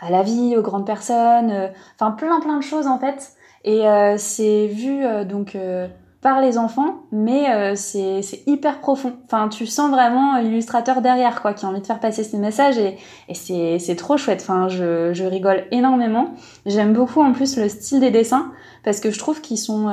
[0.00, 1.68] à la vie, aux grandes personnes, euh,
[1.98, 3.32] enfin plein plein de choses en fait.
[3.64, 5.56] Et euh, c'est vu euh, donc
[6.20, 9.14] par les enfants, mais c'est hyper profond.
[9.26, 12.78] Enfin, tu sens vraiment l'illustrateur derrière, quoi, qui a envie de faire passer ces messages
[12.78, 12.96] et,
[13.28, 14.40] et c'est trop chouette.
[14.42, 16.34] Enfin, je, je rigole énormément.
[16.64, 18.50] J'aime beaucoup en plus le style des dessins
[18.82, 19.88] parce que je trouve qu'ils sont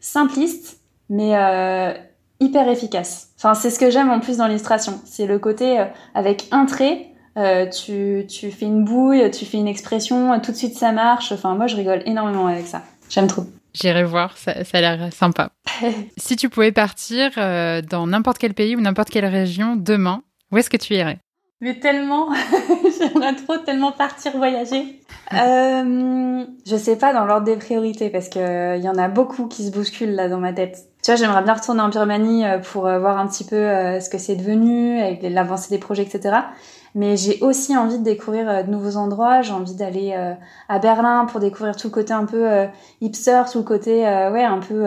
[0.00, 0.80] simplistes,
[1.10, 1.32] mais
[2.40, 3.30] hyper efficaces.
[3.36, 5.00] Enfin, c'est ce que j'aime en plus dans l'illustration.
[5.04, 5.84] C'est le côté
[6.14, 10.56] avec un trait, euh, tu, tu fais une bouille, tu fais une expression, tout de
[10.56, 11.32] suite ça marche.
[11.32, 12.82] Enfin, moi, je rigole énormément avec ça.
[13.08, 13.44] J'aime trop.
[13.74, 15.50] J'irai voir, ça, ça a l'air sympa.
[16.16, 20.58] si tu pouvais partir euh, dans n'importe quel pays ou n'importe quelle région demain, où
[20.58, 21.18] est-ce que tu irais?
[21.60, 22.28] Mais tellement,
[22.98, 25.00] j'aimerais trop tellement partir voyager.
[25.32, 29.46] euh, je sais pas dans l'ordre des priorités parce que il y en a beaucoup
[29.46, 30.88] qui se bousculent là dans ma tête.
[31.04, 34.18] Tu vois, j'aimerais bien retourner en Birmanie euh, pour voir un petit peu ce que
[34.18, 36.36] c'est devenu avec l'avancée des projets, etc.
[36.94, 39.42] Mais j'ai aussi envie de découvrir euh, de nouveaux endroits.
[39.42, 40.34] J'ai envie d'aller euh,
[40.68, 42.66] à Berlin pour découvrir tout le côté un peu euh,
[43.00, 44.84] hipster, tout le côté ouais un peu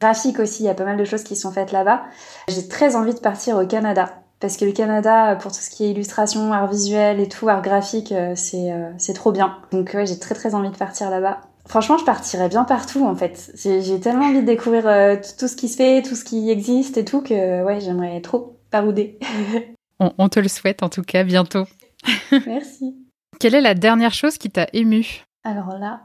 [0.00, 0.64] graphique aussi.
[0.64, 2.02] Il y a pas mal de choses qui sont faites là-bas.
[2.48, 5.84] J'ai très envie de partir au Canada parce que le Canada pour tout ce qui
[5.84, 9.56] est illustration, art visuel et tout, art graphique, c'est c'est trop bien.
[9.72, 11.40] Donc ouais, j'ai très très envie de partir là-bas.
[11.66, 13.52] Franchement, je partirais bien partout en fait.
[13.54, 14.84] J'ai tellement envie de découvrir
[15.38, 18.58] tout ce qui se fait, tout ce qui existe et tout que ouais, j'aimerais trop
[18.70, 19.18] parouder.
[20.00, 21.64] On, te le souhaite en tout cas bientôt.
[22.46, 22.96] Merci.
[23.40, 26.00] Quelle est la dernière chose qui t'a ému Alors là,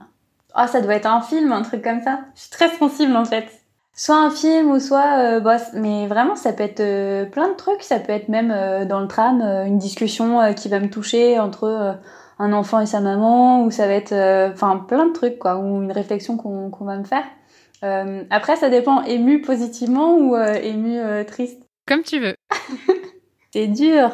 [0.58, 2.22] oh, ça doit être un film, un truc comme ça.
[2.36, 3.48] Je suis très sensible en fait.
[3.96, 7.54] Soit un film ou soit, euh, bah, mais vraiment ça peut être euh, plein de
[7.54, 7.84] trucs.
[7.84, 12.00] Ça peut être même euh, dans le tram une discussion qui va me toucher entre
[12.40, 14.14] un enfant et sa maman, ou ça va être,
[14.52, 17.26] enfin plein de trucs quoi, ou une réflexion qu'on va me faire.
[18.32, 21.62] après ça dépend ému positivement ou ému triste?
[21.86, 22.36] Comme tu veux.
[23.54, 24.12] C'est dur.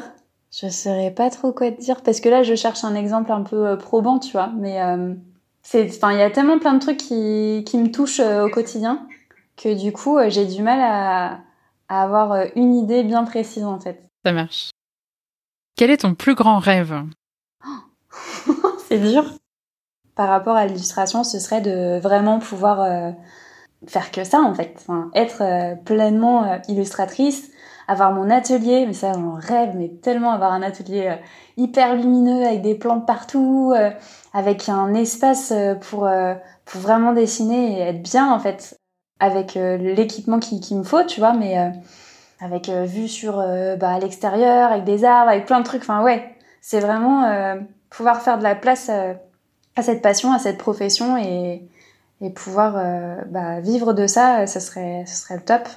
[0.51, 3.43] Je saurais pas trop quoi te dire parce que là je cherche un exemple un
[3.43, 4.51] peu euh, probant, tu vois.
[4.57, 5.15] Mais euh,
[5.63, 8.49] c'est, enfin, il y a tellement plein de trucs qui, qui me touchent euh, au
[8.49, 9.07] quotidien
[9.59, 11.41] que du coup, euh, j'ai du mal à,
[11.89, 14.01] avoir euh, une idée bien précise en fait.
[14.25, 14.71] Ça marche.
[15.75, 17.03] Quel est ton plus grand rêve?
[18.87, 19.25] C'est dur.
[20.15, 23.11] Par rapport à l'illustration, ce serait de vraiment pouvoir euh,
[23.87, 24.85] faire que ça en fait,
[25.15, 27.51] être pleinement illustratrice,
[27.89, 31.17] avoir mon atelier, mais ça j'en rêve, mais tellement avoir un atelier
[31.57, 33.73] hyper lumineux avec des plantes partout,
[34.33, 36.07] avec un espace pour
[36.65, 38.79] pour vraiment dessiner et être bien en fait
[39.19, 41.69] avec euh, l'équipement qui, qui me faut, tu vois, mais euh,
[42.39, 43.37] avec euh, vue sur
[43.77, 45.81] bah, l'extérieur, avec des arbres, avec plein de trucs.
[45.81, 47.57] Enfin ouais, c'est vraiment
[47.89, 51.67] pouvoir faire de la place à cette passion, à cette profession et,
[52.21, 52.73] et pouvoir
[53.27, 55.67] bah, vivre de ça, ce serait, ce serait le top.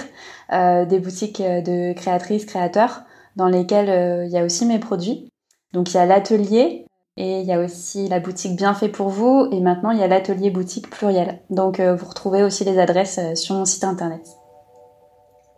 [0.52, 3.02] des boutiques de créatrices, créateurs,
[3.36, 5.30] dans lesquelles il y a aussi mes produits.
[5.72, 9.10] Donc il y a l'atelier et il y a aussi la boutique Bien fait pour
[9.10, 11.40] vous et maintenant il y a l'atelier boutique pluriel.
[11.52, 14.24] Donc vous retrouvez aussi les adresses sur mon site internet.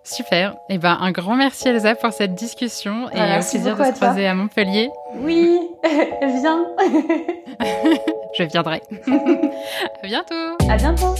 [0.05, 0.51] Super.
[0.69, 3.91] Et eh ben, un grand merci Elsa pour cette discussion et au plaisir de se
[3.93, 4.91] croiser à Montpellier.
[5.15, 5.59] Oui,
[6.21, 6.63] viens.
[8.37, 8.83] Je viendrai.
[9.07, 10.35] à bientôt.
[10.69, 11.15] À bientôt.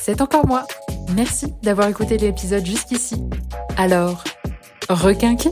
[0.00, 0.64] C'est encore moi.
[1.14, 3.22] Merci d'avoir écouté l'épisode jusqu'ici.
[3.76, 4.24] Alors,
[4.88, 5.50] requinqué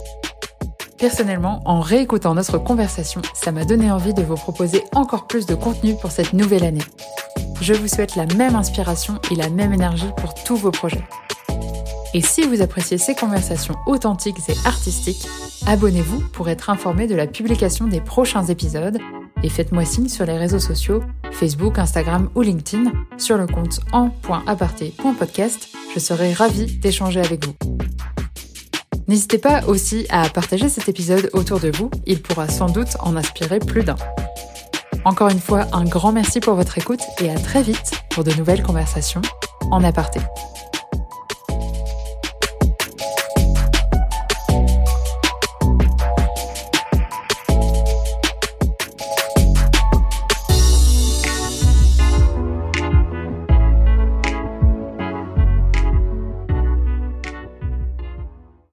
[0.99, 5.55] Personnellement, en réécoutant notre conversation, ça m'a donné envie de vous proposer encore plus de
[5.55, 6.82] contenu pour cette nouvelle année.
[7.61, 11.05] Je vous souhaite la même inspiration et la même énergie pour tous vos projets.
[12.15, 15.27] Et si vous appréciez ces conversations authentiques et artistiques,
[15.67, 18.99] abonnez-vous pour être informé de la publication des prochains épisodes
[19.43, 21.03] et faites-moi signe sur les réseaux sociaux,
[21.33, 25.69] Facebook, Instagram ou LinkedIn, sur le compte en.aparté.podcast.
[25.95, 27.55] Je serai ravie d'échanger avec vous.
[29.07, 33.17] N'hésitez pas aussi à partager cet épisode autour de vous, il pourra sans doute en
[33.17, 33.97] inspirer plus d'un.
[35.05, 38.33] Encore une fois, un grand merci pour votre écoute et à très vite pour de
[38.33, 39.21] nouvelles conversations
[39.71, 40.21] en aparté.